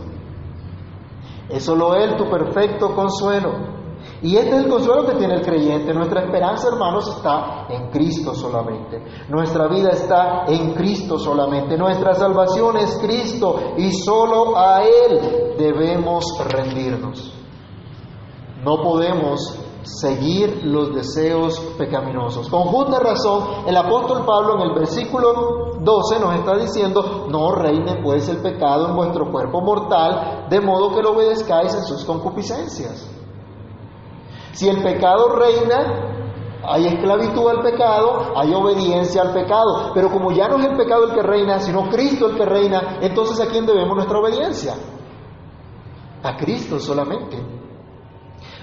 Es 1.49 1.63
solo 1.63 1.95
Él 1.95 2.15
tu 2.17 2.29
perfecto 2.29 2.95
consuelo. 2.95 3.80
Y 4.23 4.37
este 4.37 4.55
es 4.55 4.63
el 4.65 4.69
consuelo 4.69 5.05
que 5.05 5.15
tiene 5.15 5.35
el 5.35 5.41
creyente. 5.41 5.93
Nuestra 5.93 6.21
esperanza, 6.21 6.67
hermanos, 6.67 7.07
está 7.15 7.65
en 7.69 7.89
Cristo 7.89 8.35
solamente. 8.35 9.01
Nuestra 9.29 9.67
vida 9.67 9.89
está 9.89 10.45
en 10.47 10.73
Cristo 10.73 11.17
solamente. 11.17 11.75
Nuestra 11.75 12.13
salvación 12.13 12.77
es 12.77 12.99
Cristo 13.01 13.73
y 13.77 13.91
solo 13.91 14.55
a 14.57 14.83
Él 14.83 15.55
debemos 15.57 16.23
rendirnos. 16.47 17.33
No 18.63 18.83
podemos 18.83 19.59
seguir 19.81 20.65
los 20.65 20.93
deseos 20.93 21.59
pecaminosos. 21.79 22.47
Con 22.47 22.61
justa 22.65 22.99
razón, 22.99 23.65
el 23.65 23.75
apóstol 23.75 24.23
Pablo 24.23 24.55
en 24.57 24.69
el 24.69 24.75
versículo 24.75 25.79
12 25.79 26.19
nos 26.19 26.35
está 26.35 26.55
diciendo, 26.57 27.25
no 27.27 27.55
reine 27.55 27.99
pues 28.03 28.29
el 28.29 28.37
pecado 28.37 28.89
en 28.89 28.95
vuestro 28.95 29.31
cuerpo 29.31 29.61
mortal, 29.61 30.45
de 30.47 30.61
modo 30.61 30.93
que 30.93 31.01
lo 31.01 31.13
obedezcáis 31.13 31.73
en 31.73 31.83
sus 31.85 32.05
concupiscencias. 32.05 33.20
Si 34.53 34.67
el 34.67 34.81
pecado 34.83 35.35
reina, 35.35 36.11
hay 36.63 36.87
esclavitud 36.87 37.49
al 37.49 37.61
pecado, 37.61 38.33
hay 38.35 38.53
obediencia 38.53 39.21
al 39.21 39.33
pecado. 39.33 39.91
Pero 39.93 40.11
como 40.11 40.31
ya 40.31 40.47
no 40.47 40.57
es 40.57 40.65
el 40.65 40.77
pecado 40.77 41.05
el 41.05 41.13
que 41.13 41.23
reina, 41.23 41.59
sino 41.59 41.89
Cristo 41.89 42.27
el 42.27 42.37
que 42.37 42.45
reina, 42.45 42.97
entonces 43.01 43.39
¿a 43.39 43.49
quién 43.49 43.65
debemos 43.65 43.95
nuestra 43.95 44.19
obediencia? 44.19 44.75
A 46.23 46.37
Cristo 46.37 46.79
solamente. 46.79 47.37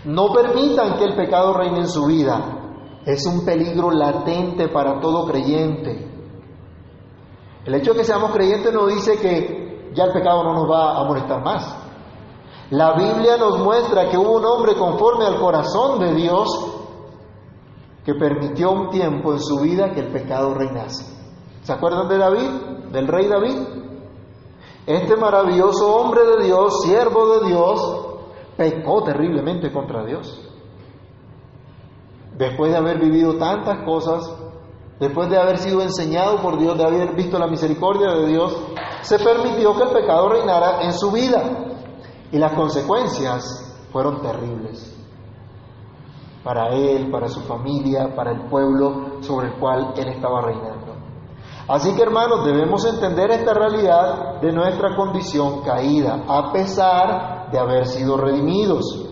No 0.05 0.33
permitan 0.33 0.96
que 0.96 1.05
el 1.05 1.16
pecado 1.16 1.55
reine 1.55 1.81
en 1.81 1.88
su 1.88 2.07
vida. 2.07 2.40
Es 3.05 3.27
un 3.27 3.44
peligro 3.44 3.90
latente 3.90 4.68
para 4.68 5.01
todo 5.01 5.27
creyente. 5.27 6.07
El 7.64 7.74
hecho 7.74 7.92
de 7.92 7.98
que 7.98 8.05
seamos 8.05 8.31
creyentes 8.33 8.72
no 8.72 8.87
dice 8.87 9.18
que 9.18 9.90
ya 9.94 10.05
el 10.05 10.12
pecado 10.12 10.44
no 10.44 10.55
nos 10.55 10.70
va 10.70 10.98
a 10.98 11.05
molestar 11.05 11.42
más. 11.42 11.78
La 12.71 12.93
Biblia 12.93 13.39
nos 13.39 13.59
muestra 13.61 14.11
que 14.11 14.19
hubo 14.19 14.37
un 14.37 14.45
hombre 14.45 14.75
conforme 14.75 15.25
al 15.25 15.41
corazón 15.41 16.01
de 16.01 16.15
Dios 16.15 16.49
que 18.05 18.15
permitió 18.15 18.73
un 18.73 18.91
tiempo 18.91 19.33
en 19.33 19.41
su 19.41 19.59
vida 19.61 19.91
que 19.93 20.01
el 20.01 20.13
pecado 20.13 20.55
reinase. 20.55 21.05
¿Se 21.63 21.73
acuerdan 21.73 22.09
de 22.09 22.19
David? 22.19 22.49
Del 22.93 23.09
rey 23.09 23.27
David. 23.27 23.59
Este 24.87 25.17
maravilloso 25.17 25.95
hombre 25.95 26.25
de 26.25 26.45
Dios, 26.45 26.83
siervo 26.83 27.39
de 27.39 27.49
Dios, 27.49 28.07
pecó 28.57 29.03
terriblemente 29.03 29.73
contra 29.73 30.05
Dios. 30.05 30.41
Después 32.37 32.71
de 32.71 32.79
haber 32.79 32.99
vivido 32.99 33.37
tantas 33.37 33.85
cosas, 33.85 34.31
después 35.01 35.29
de 35.29 35.39
haber 35.39 35.59
sido 35.59 35.83
enseñado 35.83 36.37
por 36.41 36.59
Dios, 36.59 36.77
de 36.77 36.85
haber 36.85 37.15
visto 37.15 37.39
la 37.39 37.47
misericordia 37.47 38.15
de 38.15 38.27
Dios, 38.27 38.57
se 39.03 39.19
permitió 39.19 39.75
que 39.75 39.83
el 39.85 39.91
pecado 39.91 40.29
reinara 40.29 40.83
en 40.83 40.93
su 40.93 41.11
vida. 41.11 41.68
Y 42.31 42.38
las 42.38 42.53
consecuencias 42.53 43.87
fueron 43.93 44.21
terribles 44.21 44.95
para 46.45 46.69
él, 46.69 47.11
para 47.11 47.29
su 47.29 47.41
familia, 47.41 48.14
para 48.14 48.33
el 48.33 48.49
pueblo 48.49 49.21
sobre 49.21 49.49
el 49.49 49.55
cual 49.55 49.93
él 49.97 50.09
estaba 50.09 50.43
reinando. 50.43 50.97
Así 51.69 51.95
que 51.95 52.03
hermanos, 52.03 52.47
debemos 52.47 52.85
entender 52.87 53.31
esta 53.31 53.53
realidad 53.53 54.41
de 54.41 54.53
nuestra 54.53 54.97
condición 54.97 55.62
caída, 55.62 56.25
a 56.27 56.51
pesar 56.51 57.51
de 57.51 57.59
haber 57.59 57.87
sido 57.87 58.17
redimidos. 58.17 59.07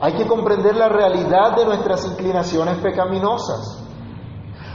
Hay 0.00 0.14
que 0.14 0.26
comprender 0.26 0.74
la 0.74 0.88
realidad 0.88 1.54
de 1.54 1.64
nuestras 1.64 2.04
inclinaciones 2.06 2.78
pecaminosas. 2.78 3.84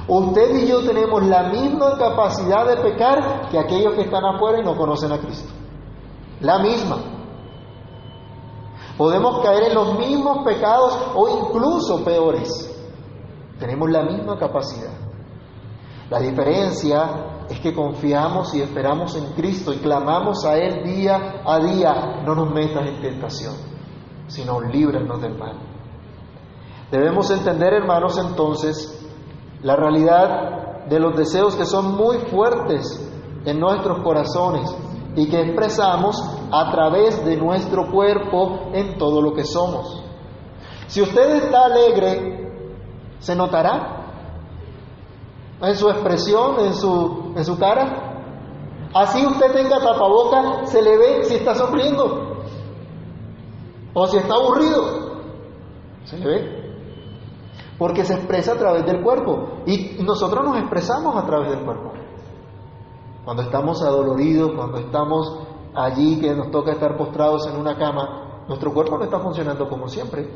Usted 0.08 0.56
y 0.56 0.68
yo 0.68 0.86
tenemos 0.86 1.26
la 1.26 1.50
misma 1.50 1.98
capacidad 1.98 2.66
de 2.68 2.78
pecar 2.78 3.50
que 3.50 3.60
aquellos 3.60 3.96
que 3.96 4.04
están 4.04 4.24
afuera 4.24 4.60
y 4.62 4.64
no 4.64 4.78
conocen 4.78 5.12
a 5.12 5.18
Cristo. 5.18 5.52
La 6.40 6.60
misma. 6.60 7.15
Podemos 8.98 9.44
caer 9.44 9.70
en 9.70 9.76
los 9.76 9.98
mismos 10.00 10.46
pecados 10.46 10.98
o 11.16 11.28
incluso 11.28 12.04
peores. 12.04 12.50
Tenemos 13.60 13.90
la 13.90 14.04
misma 14.04 14.38
capacidad. 14.38 14.94
La 16.10 16.20
diferencia 16.20 17.46
es 17.50 17.60
que 17.60 17.74
confiamos 17.74 18.54
y 18.56 18.62
esperamos 18.62 19.16
en 19.16 19.34
Cristo 19.34 19.74
y 19.74 19.78
clamamos 19.78 20.46
a 20.46 20.58
Él 20.58 20.84
día 20.84 21.42
a 21.46 21.60
día. 21.60 22.22
No 22.26 22.36
nos 22.36 22.54
metas 22.54 22.88
en 22.88 23.02
tentación, 23.02 23.56
sino 24.28 24.62
líbranos 24.62 25.22
del 25.22 25.38
mal. 25.38 25.58
Debemos 26.92 27.30
entender, 27.32 27.74
hermanos, 27.74 28.18
entonces, 28.18 29.06
la 29.62 29.76
realidad 29.76 30.86
de 30.88 31.00
los 31.00 31.18
deseos 31.18 31.56
que 31.56 31.66
son 31.66 31.96
muy 31.96 32.18
fuertes 32.20 33.02
en 33.44 33.60
nuestros 33.60 34.04
corazones 34.04 34.74
y 35.16 35.30
que 35.30 35.42
expresamos 35.42 36.22
a 36.52 36.72
través 36.72 37.24
de 37.26 37.38
nuestro 37.38 37.90
cuerpo 37.92 38.70
en 38.74 38.98
todo 38.98 39.22
lo 39.22 39.34
que 39.34 39.44
somos. 39.44 40.04
Si 40.88 41.02
usted 41.02 41.44
está 41.44 41.66
alegre, 41.66 42.46
se 43.20 43.36
notará 43.36 43.96
en 45.62 45.76
su 45.76 45.90
expresión, 45.90 46.60
en 46.60 46.74
su, 46.74 47.34
en 47.36 47.46
su 47.46 47.58
cara. 47.58 48.12
Así 48.94 49.26
usted 49.26 49.52
tenga 49.52 49.80
tapaboca, 49.80 50.66
se 50.66 50.82
le 50.82 50.98
ve 50.98 51.24
si 51.24 51.36
está 51.36 51.56
sonriendo 51.56 52.44
o 53.94 54.08
si 54.08 54.18
está 54.18 54.36
aburrido. 54.36 55.06
Se 56.04 56.18
le 56.18 56.26
ve. 56.26 56.66
Porque 57.78 58.06
se 58.06 58.14
expresa 58.14 58.54
a 58.54 58.58
través 58.58 58.86
del 58.86 59.02
cuerpo 59.02 59.64
y 59.66 59.98
nosotros 60.04 60.46
nos 60.46 60.58
expresamos 60.58 61.16
a 61.16 61.26
través 61.26 61.50
del 61.50 61.66
cuerpo. 61.66 61.92
Cuando 63.26 63.42
estamos 63.42 63.82
adoloridos, 63.82 64.52
cuando 64.56 64.78
estamos 64.78 65.40
allí 65.74 66.22
que 66.22 66.34
nos 66.36 66.52
toca 66.52 66.72
estar 66.72 66.96
postrados 66.96 67.48
en 67.48 67.60
una 67.60 67.76
cama, 67.76 68.44
nuestro 68.48 68.72
cuerpo 68.72 68.98
no 69.00 69.04
está 69.04 69.20
funcionando 69.20 69.68
como 69.68 69.88
siempre. 69.88 70.30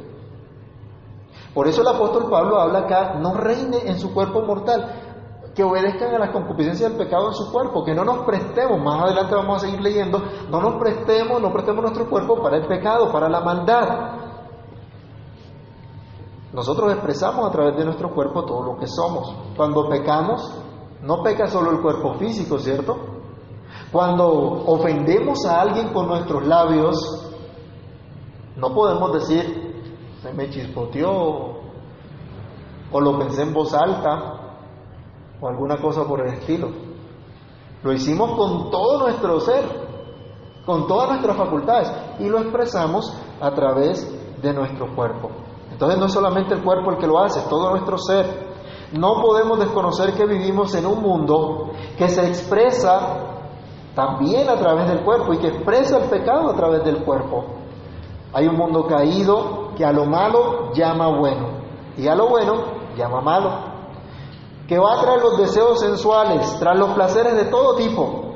Por 1.53 1.67
eso 1.67 1.81
el 1.81 1.87
apóstol 1.87 2.29
Pablo 2.29 2.59
habla 2.59 2.79
acá, 2.79 3.13
no 3.19 3.35
reine 3.35 3.77
en 3.85 3.99
su 3.99 4.13
cuerpo 4.13 4.41
mortal, 4.41 5.51
que 5.55 5.63
obedezcan 5.63 6.15
a 6.15 6.19
las 6.19 6.31
concupiscencias 6.31 6.89
del 6.89 6.97
pecado 6.97 7.27
en 7.27 7.33
su 7.33 7.51
cuerpo, 7.51 7.83
que 7.83 7.93
no 7.93 8.03
nos 8.03 8.25
prestemos, 8.25 8.79
más 8.81 9.03
adelante 9.03 9.35
vamos 9.35 9.57
a 9.57 9.65
seguir 9.65 9.81
leyendo, 9.81 10.21
no 10.49 10.61
nos 10.61 10.79
prestemos, 10.79 11.41
no 11.41 11.51
prestemos 11.51 11.81
nuestro 11.83 12.09
cuerpo 12.09 12.41
para 12.41 12.57
el 12.57 12.67
pecado, 12.67 13.11
para 13.11 13.29
la 13.29 13.41
maldad. 13.41 13.87
Nosotros 16.53 16.91
expresamos 16.93 17.47
a 17.47 17.51
través 17.51 17.77
de 17.77 17.85
nuestro 17.85 18.13
cuerpo 18.13 18.43
todo 18.45 18.63
lo 18.63 18.77
que 18.77 18.87
somos. 18.87 19.35
Cuando 19.55 19.87
pecamos, 19.87 20.51
no 21.01 21.23
peca 21.23 21.47
solo 21.47 21.71
el 21.71 21.81
cuerpo 21.81 22.15
físico, 22.15 22.57
¿cierto? 22.59 22.97
Cuando 23.91 24.27
ofendemos 24.65 25.45
a 25.45 25.61
alguien 25.61 25.89
con 25.93 26.07
nuestros 26.07 26.45
labios, 26.45 27.31
no 28.55 28.73
podemos 28.73 29.13
decir, 29.13 30.15
se 30.21 30.33
me 30.33 30.49
chispoteó, 30.49 31.59
o 32.91 33.01
lo 33.01 33.17
pensé 33.17 33.43
en 33.43 33.53
voz 33.53 33.73
alta, 33.73 34.57
o 35.39 35.47
alguna 35.47 35.77
cosa 35.77 36.03
por 36.03 36.21
el 36.21 36.33
estilo. 36.33 36.69
Lo 37.83 37.93
hicimos 37.93 38.31
con 38.37 38.69
todo 38.69 38.99
nuestro 38.99 39.39
ser, 39.39 39.65
con 40.65 40.85
todas 40.87 41.09
nuestras 41.09 41.37
facultades, 41.37 41.91
y 42.19 42.27
lo 42.27 42.39
expresamos 42.39 43.13
a 43.39 43.51
través 43.51 44.41
de 44.41 44.53
nuestro 44.53 44.93
cuerpo. 44.95 45.31
Entonces 45.71 45.97
no 45.97 46.07
es 46.07 46.11
solamente 46.11 46.53
el 46.53 46.61
cuerpo 46.61 46.91
el 46.91 46.97
que 46.97 47.07
lo 47.07 47.19
hace, 47.19 47.41
todo 47.49 47.71
nuestro 47.71 47.97
ser. 47.97 48.48
No 48.93 49.21
podemos 49.21 49.59
desconocer 49.59 50.13
que 50.13 50.25
vivimos 50.25 50.73
en 50.73 50.85
un 50.85 51.01
mundo 51.01 51.71
que 51.97 52.07
se 52.09 52.25
expresa 52.27 53.29
también 53.93 54.49
a 54.49 54.55
través 54.55 54.87
del 54.87 55.03
cuerpo 55.03 55.33
y 55.33 55.37
que 55.37 55.47
expresa 55.47 55.97
el 55.97 56.09
pecado 56.09 56.49
a 56.49 56.55
través 56.55 56.83
del 56.83 57.03
cuerpo. 57.03 57.43
Hay 58.33 58.47
un 58.47 58.55
mundo 58.55 58.87
caído 58.87 59.71
que 59.75 59.85
a 59.85 59.91
lo 59.91 60.05
malo 60.05 60.71
llama 60.73 61.17
bueno 61.17 61.49
y 61.97 62.07
a 62.07 62.15
lo 62.15 62.29
bueno 62.29 62.53
llama 62.95 63.21
malo, 63.21 63.51
que 64.67 64.77
va 64.79 65.01
tras 65.01 65.21
los 65.21 65.37
deseos 65.37 65.79
sensuales, 65.79 66.57
tras 66.59 66.77
los 66.77 66.89
placeres 66.93 67.35
de 67.35 67.45
todo 67.45 67.75
tipo. 67.75 68.33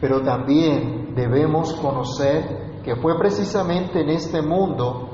Pero 0.00 0.20
también 0.22 1.14
debemos 1.14 1.72
conocer 1.74 2.80
que 2.82 2.96
fue 2.96 3.16
precisamente 3.18 4.00
en 4.00 4.10
este 4.10 4.42
mundo 4.42 5.08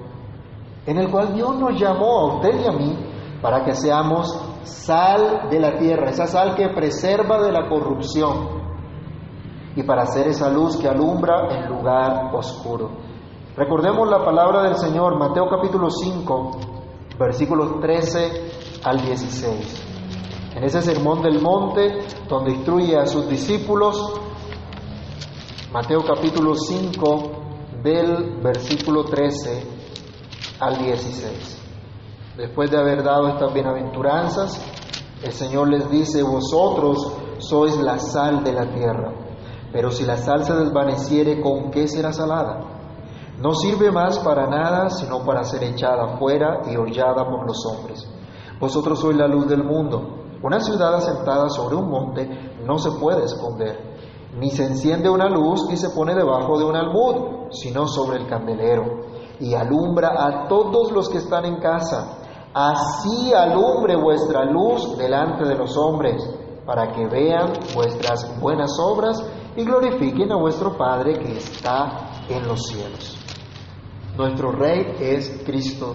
en 0.87 0.97
el 0.97 1.11
cual 1.11 1.35
Dios 1.35 1.55
nos 1.57 1.79
llamó 1.79 2.19
a 2.19 2.35
usted 2.37 2.61
y 2.63 2.67
a 2.67 2.73
mí 2.73 2.99
para 3.43 3.65
que 3.65 3.75
seamos 3.75 4.48
sal 4.63 5.49
de 5.51 5.61
la 5.61 5.77
tierra, 5.79 6.11
esa 6.11 6.27
sal 6.27 6.55
que 6.55 6.69
preserva 6.69 7.43
de 7.43 7.53
la 7.53 7.69
corrupción 7.69 8.59
y 9.77 9.83
para 9.83 10.03
hacer 10.03 10.29
esa 10.29 10.51
luz 10.51 10.77
que 10.77 10.89
alumbra 10.89 11.49
en 11.51 11.69
lugar 11.69 12.35
oscuro. 12.35 12.91
Recordemos 13.57 14.09
la 14.09 14.25
palabra 14.25 14.63
del 14.63 14.77
Señor, 14.77 15.19
Mateo 15.19 15.49
capítulo 15.49 15.89
5, 15.91 16.51
versículos 17.19 17.81
13 17.81 18.81
al 18.85 19.01
16. 19.01 19.85
En 20.57 20.65
ese 20.65 20.83
sermón 20.83 21.23
del 21.23 21.41
monte, 21.41 21.99
donde 22.29 22.53
instruye 22.53 22.97
a 22.97 23.07
sus 23.07 23.29
discípulos, 23.29 24.21
Mateo 25.73 26.05
capítulo 26.05 26.55
5, 26.55 27.31
del 27.83 28.41
versículo 28.43 29.05
13 29.05 29.67
al 30.61 30.79
16. 30.79 31.68
Después 32.39 32.71
de 32.71 32.79
haber 32.79 33.03
dado 33.03 33.27
estas 33.27 33.53
bienaventuranzas, 33.53 34.65
el 35.25 35.33
Señor 35.33 35.67
les 35.71 35.91
dice, 35.91 36.23
vosotros 36.23 37.13
sois 37.39 37.77
la 37.79 37.99
sal 37.99 38.45
de 38.45 38.53
la 38.53 38.71
tierra, 38.71 39.13
pero 39.73 39.91
si 39.91 40.05
la 40.05 40.17
sal 40.17 40.45
se 40.45 40.55
desvaneciere, 40.55 41.41
¿con 41.41 41.73
qué 41.73 41.89
será 41.89 42.13
salada? 42.13 42.61
No 43.43 43.55
sirve 43.55 43.91
más 43.91 44.21
para 44.21 44.47
nada, 44.47 44.89
sino 44.89 45.25
para 45.25 45.43
ser 45.43 45.65
echada 45.65 46.17
fuera 46.17 46.61
y 46.71 46.77
hollada 46.77 47.29
por 47.29 47.45
los 47.45 47.67
hombres. 47.67 48.09
Vosotros 48.61 49.01
sois 49.01 49.17
la 49.17 49.27
luz 49.27 49.49
del 49.49 49.65
mundo. 49.65 50.29
Una 50.41 50.61
ciudad 50.61 50.95
asentada 50.95 51.49
sobre 51.49 51.75
un 51.75 51.91
monte 51.91 52.55
no 52.65 52.79
se 52.79 52.93
puede 53.01 53.25
esconder, 53.25 53.81
ni 54.39 54.51
se 54.51 54.65
enciende 54.65 55.11
una 55.11 55.29
luz 55.29 55.69
y 55.73 55.77
se 55.77 55.91
pone 55.91 56.15
debajo 56.15 56.57
de 56.57 56.67
un 56.67 56.77
almud, 56.77 57.49
sino 57.51 57.89
sobre 57.89 58.19
el 58.19 58.29
candelero, 58.29 58.85
y 59.41 59.55
alumbra 59.55 60.11
a 60.25 60.47
todos 60.47 60.93
los 60.93 61.09
que 61.09 61.19
están 61.19 61.45
en 61.45 61.57
casa. 61.57 62.18
Así 62.55 63.33
alumbre 63.33 63.97
vuestra 63.97 64.45
luz 64.45 64.97
delante 64.97 65.45
de 65.45 65.57
los 65.57 65.77
hombres, 65.77 66.23
para 66.65 66.93
que 66.93 67.07
vean 67.07 67.53
vuestras 67.75 68.39
buenas 68.41 68.79
obras 68.79 69.25
y 69.57 69.65
glorifiquen 69.65 70.33
a 70.33 70.37
vuestro 70.37 70.77
Padre 70.77 71.19
que 71.19 71.39
está 71.39 72.11
en 72.29 72.47
los 72.47 72.67
cielos. 72.67 73.17
Nuestro 74.17 74.53
Rey 74.53 74.97
es 75.01 75.43
Cristo 75.47 75.95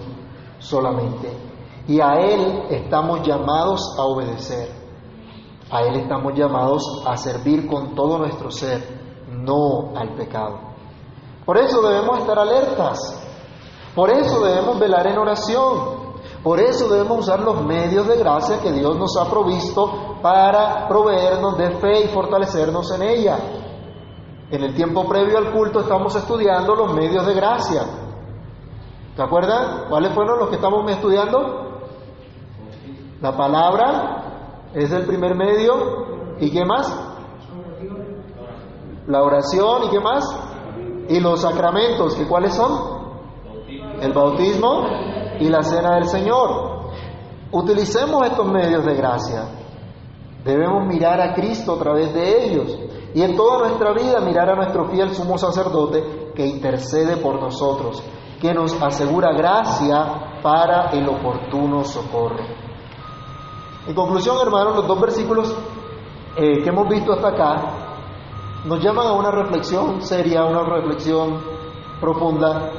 solamente, 0.58 1.32
y 1.86 2.00
a 2.00 2.14
Él 2.14 2.64
estamos 2.70 3.26
llamados 3.26 3.94
a 3.98 4.02
obedecer. 4.04 4.68
A 5.70 5.82
Él 5.82 5.96
estamos 5.96 6.34
llamados 6.34 6.82
a 7.06 7.16
servir 7.16 7.66
con 7.66 7.94
todo 7.94 8.18
nuestro 8.18 8.50
ser, 8.50 8.82
no 9.30 9.96
al 9.96 10.14
pecado. 10.14 10.58
Por 11.44 11.58
eso 11.58 11.82
debemos 11.82 12.20
estar 12.20 12.38
alertas, 12.38 12.98
por 13.94 14.10
eso 14.10 14.44
debemos 14.44 14.78
velar 14.78 15.06
en 15.06 15.18
oración, 15.18 16.03
por 16.44 16.60
eso 16.60 16.88
debemos 16.90 17.20
usar 17.20 17.40
los 17.40 17.64
medios 17.64 18.06
de 18.06 18.18
gracia 18.18 18.60
que 18.60 18.70
Dios 18.70 18.98
nos 18.98 19.16
ha 19.16 19.30
provisto 19.30 20.18
para 20.20 20.86
proveernos 20.86 21.56
de 21.56 21.70
fe 21.78 22.04
y 22.04 22.08
fortalecernos 22.08 22.92
en 22.92 23.02
ella. 23.02 23.38
En 24.50 24.62
el 24.62 24.74
tiempo 24.74 25.08
previo 25.08 25.38
al 25.38 25.52
culto 25.52 25.80
estamos 25.80 26.14
estudiando 26.14 26.74
los 26.74 26.92
medios 26.92 27.26
de 27.26 27.32
gracia. 27.32 27.84
¿Se 29.16 29.22
acuerdan? 29.22 29.88
¿Cuáles 29.88 30.12
fueron 30.12 30.38
los 30.38 30.50
que 30.50 30.56
estamos 30.56 30.88
estudiando? 30.90 31.80
La 33.22 33.34
palabra 33.34 34.68
es 34.74 34.92
el 34.92 35.06
primer 35.06 35.34
medio. 35.34 36.36
¿Y 36.40 36.50
qué 36.50 36.62
más? 36.66 36.94
La 39.06 39.22
oración. 39.22 39.84
¿Y 39.84 39.88
qué 39.88 40.00
más? 40.00 40.24
Y 41.08 41.20
los 41.20 41.40
sacramentos. 41.40 42.20
¿Y 42.20 42.26
cuáles 42.26 42.54
son? 42.54 43.02
El 44.02 44.12
bautismo 44.12 45.13
y 45.40 45.48
la 45.48 45.62
cena 45.62 45.96
del 45.96 46.06
Señor. 46.06 46.90
Utilicemos 47.50 48.26
estos 48.26 48.46
medios 48.46 48.84
de 48.84 48.94
gracia. 48.94 49.44
Debemos 50.44 50.86
mirar 50.86 51.20
a 51.20 51.34
Cristo 51.34 51.74
a 51.74 51.78
través 51.78 52.12
de 52.12 52.44
ellos 52.44 52.78
y 53.14 53.22
en 53.22 53.36
toda 53.36 53.60
nuestra 53.60 53.92
vida 53.92 54.20
mirar 54.20 54.50
a 54.50 54.56
nuestro 54.56 54.86
fiel 54.86 55.10
sumo 55.14 55.38
sacerdote 55.38 56.32
que 56.34 56.46
intercede 56.46 57.16
por 57.16 57.40
nosotros, 57.40 58.02
que 58.40 58.52
nos 58.52 58.74
asegura 58.82 59.32
gracia 59.32 60.40
para 60.42 60.90
el 60.90 61.08
oportuno 61.08 61.84
socorro. 61.84 62.44
En 63.86 63.94
conclusión, 63.94 64.36
hermanos, 64.42 64.76
los 64.76 64.86
dos 64.86 65.00
versículos 65.00 65.56
eh, 66.36 66.62
que 66.62 66.68
hemos 66.68 66.88
visto 66.88 67.12
hasta 67.12 67.28
acá 67.28 67.84
nos 68.64 68.82
llaman 68.82 69.06
a 69.06 69.12
una 69.12 69.30
reflexión 69.30 70.02
seria, 70.02 70.44
una 70.44 70.64
reflexión 70.64 71.38
profunda 72.00 72.70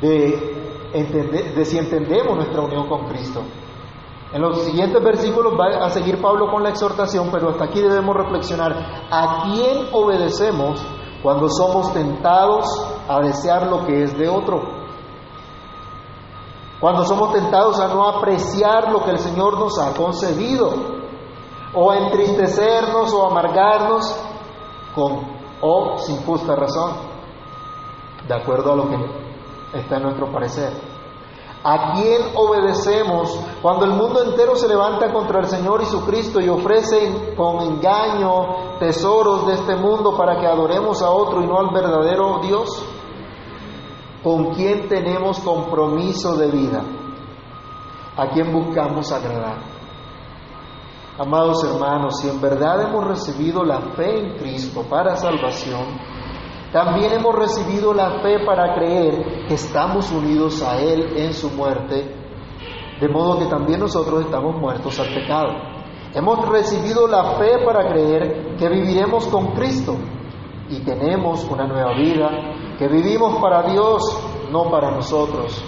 de, 0.00 0.71
de 0.92 1.64
si 1.64 1.78
entendemos 1.78 2.36
nuestra 2.36 2.60
unión 2.60 2.88
con 2.88 3.06
Cristo. 3.08 3.42
En 4.32 4.40
los 4.40 4.62
siguientes 4.62 5.02
versículos 5.02 5.52
va 5.58 5.84
a 5.84 5.90
seguir 5.90 6.20
Pablo 6.20 6.50
con 6.50 6.62
la 6.62 6.70
exhortación, 6.70 7.28
pero 7.30 7.50
hasta 7.50 7.64
aquí 7.64 7.80
debemos 7.80 8.16
reflexionar 8.16 8.72
a 9.10 9.44
quién 9.44 9.88
obedecemos 9.92 10.82
cuando 11.22 11.48
somos 11.48 11.92
tentados 11.92 12.66
a 13.08 13.20
desear 13.20 13.66
lo 13.66 13.84
que 13.84 14.04
es 14.04 14.16
de 14.16 14.28
otro. 14.28 14.62
Cuando 16.80 17.04
somos 17.04 17.32
tentados 17.32 17.78
a 17.78 17.88
no 17.88 18.08
apreciar 18.08 18.90
lo 18.90 19.04
que 19.04 19.10
el 19.10 19.18
Señor 19.18 19.58
nos 19.58 19.78
ha 19.78 19.94
concedido, 19.94 21.02
o 21.74 21.90
a 21.90 21.98
entristecernos 21.98 23.12
o 23.14 23.26
amargarnos 23.26 24.14
con 24.94 25.42
o 25.60 25.96
sin 25.98 26.16
justa 26.24 26.56
razón, 26.56 26.92
de 28.26 28.34
acuerdo 28.34 28.72
a 28.72 28.76
lo 28.76 28.88
que 28.88 29.21
está 29.72 29.96
en 29.96 30.02
nuestro 30.02 30.30
parecer. 30.30 30.72
¿A 31.64 31.92
quién 31.92 32.20
obedecemos 32.34 33.38
cuando 33.60 33.84
el 33.84 33.92
mundo 33.92 34.24
entero 34.24 34.56
se 34.56 34.66
levanta 34.66 35.12
contra 35.12 35.38
el 35.38 35.46
Señor 35.46 35.80
y 35.82 35.86
su 35.86 36.04
Cristo 36.04 36.40
y 36.40 36.48
ofrece 36.48 37.34
con 37.36 37.60
engaño 37.60 38.78
tesoros 38.80 39.46
de 39.46 39.54
este 39.54 39.76
mundo 39.76 40.16
para 40.16 40.40
que 40.40 40.46
adoremos 40.46 41.00
a 41.02 41.10
otro 41.10 41.40
y 41.40 41.46
no 41.46 41.60
al 41.60 41.72
verdadero 41.72 42.40
Dios? 42.42 42.84
¿Con 44.24 44.54
quién 44.54 44.88
tenemos 44.88 45.38
compromiso 45.38 46.36
de 46.36 46.50
vida? 46.50 46.82
¿A 48.16 48.26
quién 48.30 48.52
buscamos 48.52 49.12
agradar? 49.12 49.58
Amados 51.18 51.62
hermanos, 51.62 52.20
si 52.20 52.28
en 52.28 52.40
verdad 52.40 52.88
hemos 52.88 53.06
recibido 53.06 53.62
la 53.62 53.80
fe 53.94 54.18
en 54.18 54.38
Cristo 54.38 54.82
para 54.88 55.14
salvación, 55.14 56.00
también 56.72 57.12
hemos 57.12 57.34
recibido 57.36 57.92
la 57.94 58.20
fe 58.22 58.44
para 58.44 58.74
creer 58.74 59.31
estamos 59.48 60.10
unidos 60.10 60.62
a 60.62 60.80
Él 60.80 61.16
en 61.16 61.32
su 61.32 61.50
muerte, 61.50 62.14
de 63.00 63.08
modo 63.08 63.38
que 63.38 63.46
también 63.46 63.80
nosotros 63.80 64.24
estamos 64.24 64.56
muertos 64.56 64.98
al 65.00 65.14
pecado. 65.14 65.52
Hemos 66.14 66.48
recibido 66.48 67.08
la 67.08 67.36
fe 67.36 67.64
para 67.64 67.88
creer 67.88 68.56
que 68.56 68.68
viviremos 68.68 69.26
con 69.28 69.52
Cristo 69.52 69.96
y 70.68 70.80
tenemos 70.80 71.44
una 71.50 71.66
nueva 71.66 71.94
vida, 71.94 72.30
que 72.78 72.88
vivimos 72.88 73.36
para 73.40 73.62
Dios, 73.70 74.02
no 74.50 74.70
para 74.70 74.90
nosotros, 74.90 75.62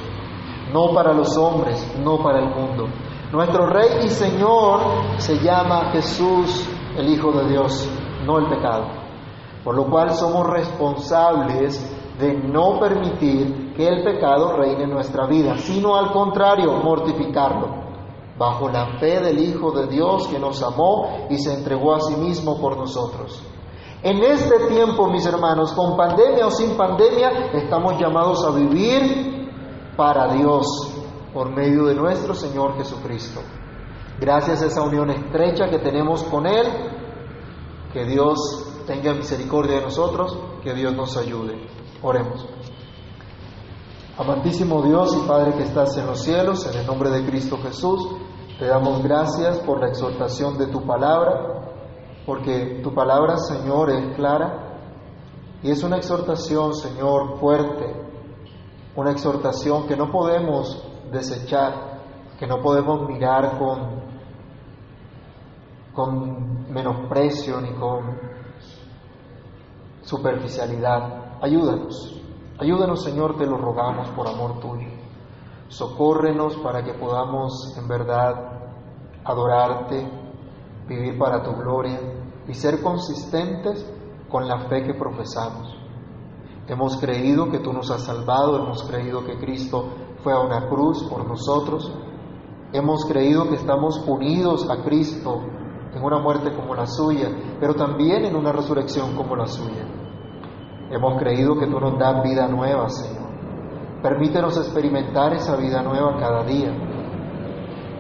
no 0.73 0.95
para 0.95 1.13
los 1.13 1.37
hombres, 1.37 1.95
no 1.99 2.19
para 2.19 2.41
el 2.41 2.49
mundo. 2.55 2.87
Nuestro 3.33 3.67
Rey 3.67 4.05
y 4.05 4.09
Señor 4.09 4.81
se 5.17 5.39
llama 5.39 5.91
Jesús, 5.93 6.69
el 6.97 7.09
Hijo 7.09 7.33
de 7.33 7.49
Dios, 7.49 7.91
no 8.25 8.39
el 8.39 8.47
pecado. 8.47 8.87
Por 9.65 9.77
lo 9.77 9.87
cual 9.87 10.11
somos 10.11 10.47
responsables 10.47 11.91
de 12.19 12.35
no 12.35 12.79
permitir 12.79 13.64
que 13.77 13.87
el 13.87 14.03
pecado 14.03 14.57
reine 14.57 14.85
en 14.85 14.91
nuestra 14.91 15.27
vida, 15.27 15.57
sino 15.59 15.97
al 15.97 16.13
contrario, 16.13 16.73
mortificarlo. 16.83 17.83
bajo 18.37 18.69
la 18.69 18.99
fe 18.99 19.21
del 19.21 19.39
Hijo 19.39 19.71
de 19.71 19.87
Dios 19.87 20.27
que 20.27 20.41
nos 20.41 20.61
amó 20.61 21.29
y 21.31 21.39
se 21.39 21.55
entregó 21.55 21.95
a 21.95 22.01
sí 22.01 22.17
mismo 22.17 22.61
por 22.61 22.77
nosotros. 22.77 23.41
En 24.03 24.23
este 24.25 24.67
tiempo, 24.69 25.09
mis 25.09 25.25
hermanos, 25.25 25.73
con 25.73 25.97
pandemia 25.97 26.47
o 26.47 26.51
sin 26.51 26.77
pandemia, 26.77 27.53
estamos 27.55 27.99
llamados 27.99 28.45
a 28.45 28.51
vivir 28.51 29.49
para 29.97 30.35
Dios 30.35 30.67
por 31.33 31.51
medio 31.55 31.85
de 31.85 31.95
nuestro 31.95 32.35
Señor 32.35 32.77
Jesucristo. 32.77 33.41
Gracias 34.21 34.63
a 34.63 34.67
esa 34.67 34.83
unión 34.83 35.11
estrecha 35.11 35.69
que 35.69 35.79
tenemos 35.79 36.23
con 36.25 36.47
Él, 36.47 36.67
que 37.93 38.05
Dios 38.05 38.83
tenga 38.87 39.15
misericordia 39.15 39.77
de 39.77 39.83
nosotros, 39.83 40.37
que 40.63 40.75
Dios 40.75 40.95
nos 40.95 41.17
ayude. 41.17 41.67
Oremos. 42.03 42.47
Amantísimo 44.17 44.81
Dios 44.83 45.17
y 45.17 45.27
Padre 45.27 45.55
que 45.55 45.65
estás 45.65 45.97
en 45.97 46.07
los 46.07 46.21
cielos, 46.21 46.73
en 46.73 46.79
el 46.79 46.87
nombre 46.87 47.11
de 47.11 47.27
Cristo 47.27 47.59
Jesús, 47.59 48.01
te 48.61 48.67
damos 48.67 49.03
gracias 49.03 49.59
por 49.59 49.81
la 49.81 49.89
exhortación 49.89 50.57
de 50.57 50.69
tu 50.69 50.87
palabra 50.87 51.65
porque 52.25 52.81
tu 52.83 52.95
palabra, 52.95 53.37
Señor, 53.39 53.91
es 53.91 54.15
clara 54.15 54.79
y 55.65 55.71
es 55.73 55.83
una 55.83 55.97
exhortación, 55.97 56.75
Señor, 56.75 57.41
fuerte, 57.41 57.93
una 58.95 59.11
exhortación 59.11 59.89
que 59.89 59.97
no 59.97 60.13
podemos 60.13 60.81
desechar, 61.11 62.01
que 62.39 62.47
no 62.47 62.61
podemos 62.63 63.09
mirar 63.09 63.59
con, 63.59 64.01
con 65.93 66.73
menosprecio 66.73 67.61
ni 67.61 67.73
con 67.75 68.17
superficialidad. 70.03 71.43
Ayúdanos, 71.43 72.24
ayúdanos, 72.59 73.03
Señor, 73.03 73.37
te 73.37 73.47
lo 73.47 73.57
rogamos 73.57 74.09
por 74.11 74.29
amor 74.29 74.61
tuyo. 74.61 74.89
Socórrenos 75.69 76.57
para 76.59 76.85
que 76.85 76.95
podamos 76.95 77.75
en 77.77 77.89
verdad 77.89 78.55
adorarte, 79.25 80.07
vivir 80.87 81.19
para 81.19 81.43
tu 81.43 81.53
gloria 81.53 81.99
y 82.47 82.55
ser 82.55 82.83
consistentes 82.83 83.91
con 84.31 84.47
la 84.47 84.69
fe 84.69 84.83
que 84.85 84.95
profesamos. 84.95 85.75
Hemos 86.67 86.97
creído 86.99 87.51
que 87.51 87.59
tú 87.59 87.73
nos 87.73 87.91
has 87.91 88.05
salvado, 88.05 88.57
hemos 88.57 88.83
creído 88.85 89.25
que 89.25 89.39
Cristo 89.39 89.87
fue 90.23 90.33
a 90.33 90.41
una 90.41 90.69
cruz 90.69 91.05
por 91.05 91.27
nosotros, 91.27 91.93
hemos 92.73 93.05
creído 93.05 93.49
que 93.49 93.57
estamos 93.57 94.03
unidos 94.07 94.69
a 94.71 94.83
Cristo 94.83 95.43
en 95.95 96.03
una 96.03 96.19
muerte 96.19 96.55
como 96.55 96.75
la 96.75 96.87
suya, 96.87 97.29
pero 97.61 97.75
también 97.75 98.25
en 98.25 98.35
una 98.35 98.53
resurrección 98.53 99.15
como 99.15 99.37
la 99.37 99.47
suya. 99.47 100.04
Hemos 100.95 101.21
creído 101.21 101.59
que 101.59 101.67
tú 101.67 101.81
nos 101.81 101.99
das 101.99 102.23
vida 102.23 102.47
nueva, 102.49 102.89
Señor. 102.89 103.25
Permítenos 104.03 104.57
experimentar 104.57 105.33
esa 105.35 105.57
vida 105.57 105.83
nueva 105.83 106.17
cada 106.19 106.45
día 106.45 106.73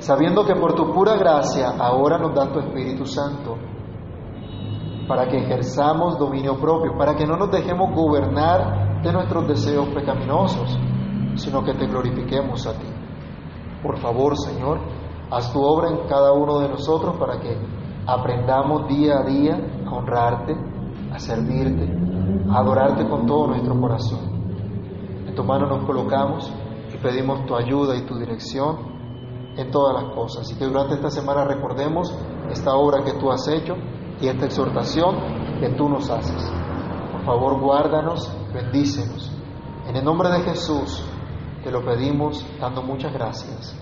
sabiendo 0.04 0.44
que 0.44 0.54
por 0.54 0.74
tu 0.74 0.92
pura 0.92 1.16
gracia 1.16 1.70
ahora 1.78 2.18
nos 2.18 2.34
da 2.34 2.52
tu 2.52 2.58
Espíritu 2.58 3.06
Santo, 3.06 3.56
para 5.08 5.26
que 5.26 5.38
ejerzamos 5.38 6.18
dominio 6.18 6.58
propio, 6.58 6.96
para 6.98 7.14
que 7.14 7.26
no 7.26 7.36
nos 7.36 7.50
dejemos 7.50 7.94
gobernar 7.94 9.02
de 9.02 9.12
nuestros 9.12 9.48
deseos 9.48 9.88
pecaminosos, 9.88 10.78
sino 11.36 11.62
que 11.64 11.72
te 11.74 11.86
glorifiquemos 11.86 12.66
a 12.66 12.72
ti. 12.72 12.86
Por 13.82 13.98
favor, 13.98 14.36
Señor, 14.36 14.78
haz 15.30 15.52
tu 15.52 15.62
obra 15.62 15.90
en 15.90 16.06
cada 16.06 16.32
uno 16.32 16.58
de 16.60 16.68
nosotros 16.68 17.16
para 17.18 17.40
que 17.40 17.56
aprendamos 18.06 18.86
día 18.88 19.20
a 19.20 19.24
día 19.24 19.56
a 19.86 19.90
honrarte, 19.90 20.54
a 21.12 21.18
servirte, 21.18 21.86
adorarte 22.50 23.08
con 23.08 23.26
todo 23.26 23.48
nuestro 23.48 23.78
corazón. 23.80 24.20
En 25.26 25.34
tu 25.34 25.44
mano 25.44 25.66
nos 25.66 25.84
colocamos 25.84 26.52
y 26.92 26.96
pedimos 26.98 27.44
tu 27.46 27.56
ayuda 27.56 27.96
y 27.96 28.02
tu 28.02 28.16
dirección 28.16 28.94
en 29.56 29.70
todas 29.70 30.02
las 30.02 30.14
cosas. 30.14 30.50
Y 30.50 30.56
que 30.56 30.64
durante 30.64 30.94
esta 30.94 31.10
semana 31.10 31.44
recordemos 31.44 32.12
esta 32.50 32.74
obra 32.74 33.04
que 33.04 33.12
tú 33.14 33.30
has 33.30 33.46
hecho 33.48 33.74
y 34.20 34.28
esta 34.28 34.46
exhortación 34.46 35.16
que 35.60 35.70
tú 35.70 35.88
nos 35.88 36.10
haces. 36.10 36.52
Por 37.12 37.24
favor, 37.24 37.60
guárdanos, 37.60 38.30
bendícenos. 38.52 39.30
En 39.88 39.96
el 39.96 40.04
nombre 40.04 40.30
de 40.30 40.40
Jesús 40.40 41.04
te 41.62 41.70
lo 41.70 41.84
pedimos 41.84 42.46
dando 42.60 42.82
muchas 42.82 43.12
gracias. 43.12 43.78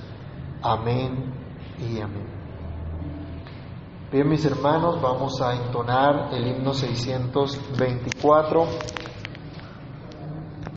Amén 0.62 1.34
y 1.78 2.00
amén. 2.00 2.31
Bien, 4.12 4.28
mis 4.28 4.44
hermanos, 4.44 5.00
vamos 5.00 5.40
a 5.40 5.54
entonar 5.54 6.34
el 6.34 6.46
himno 6.46 6.74
624. 6.74 8.66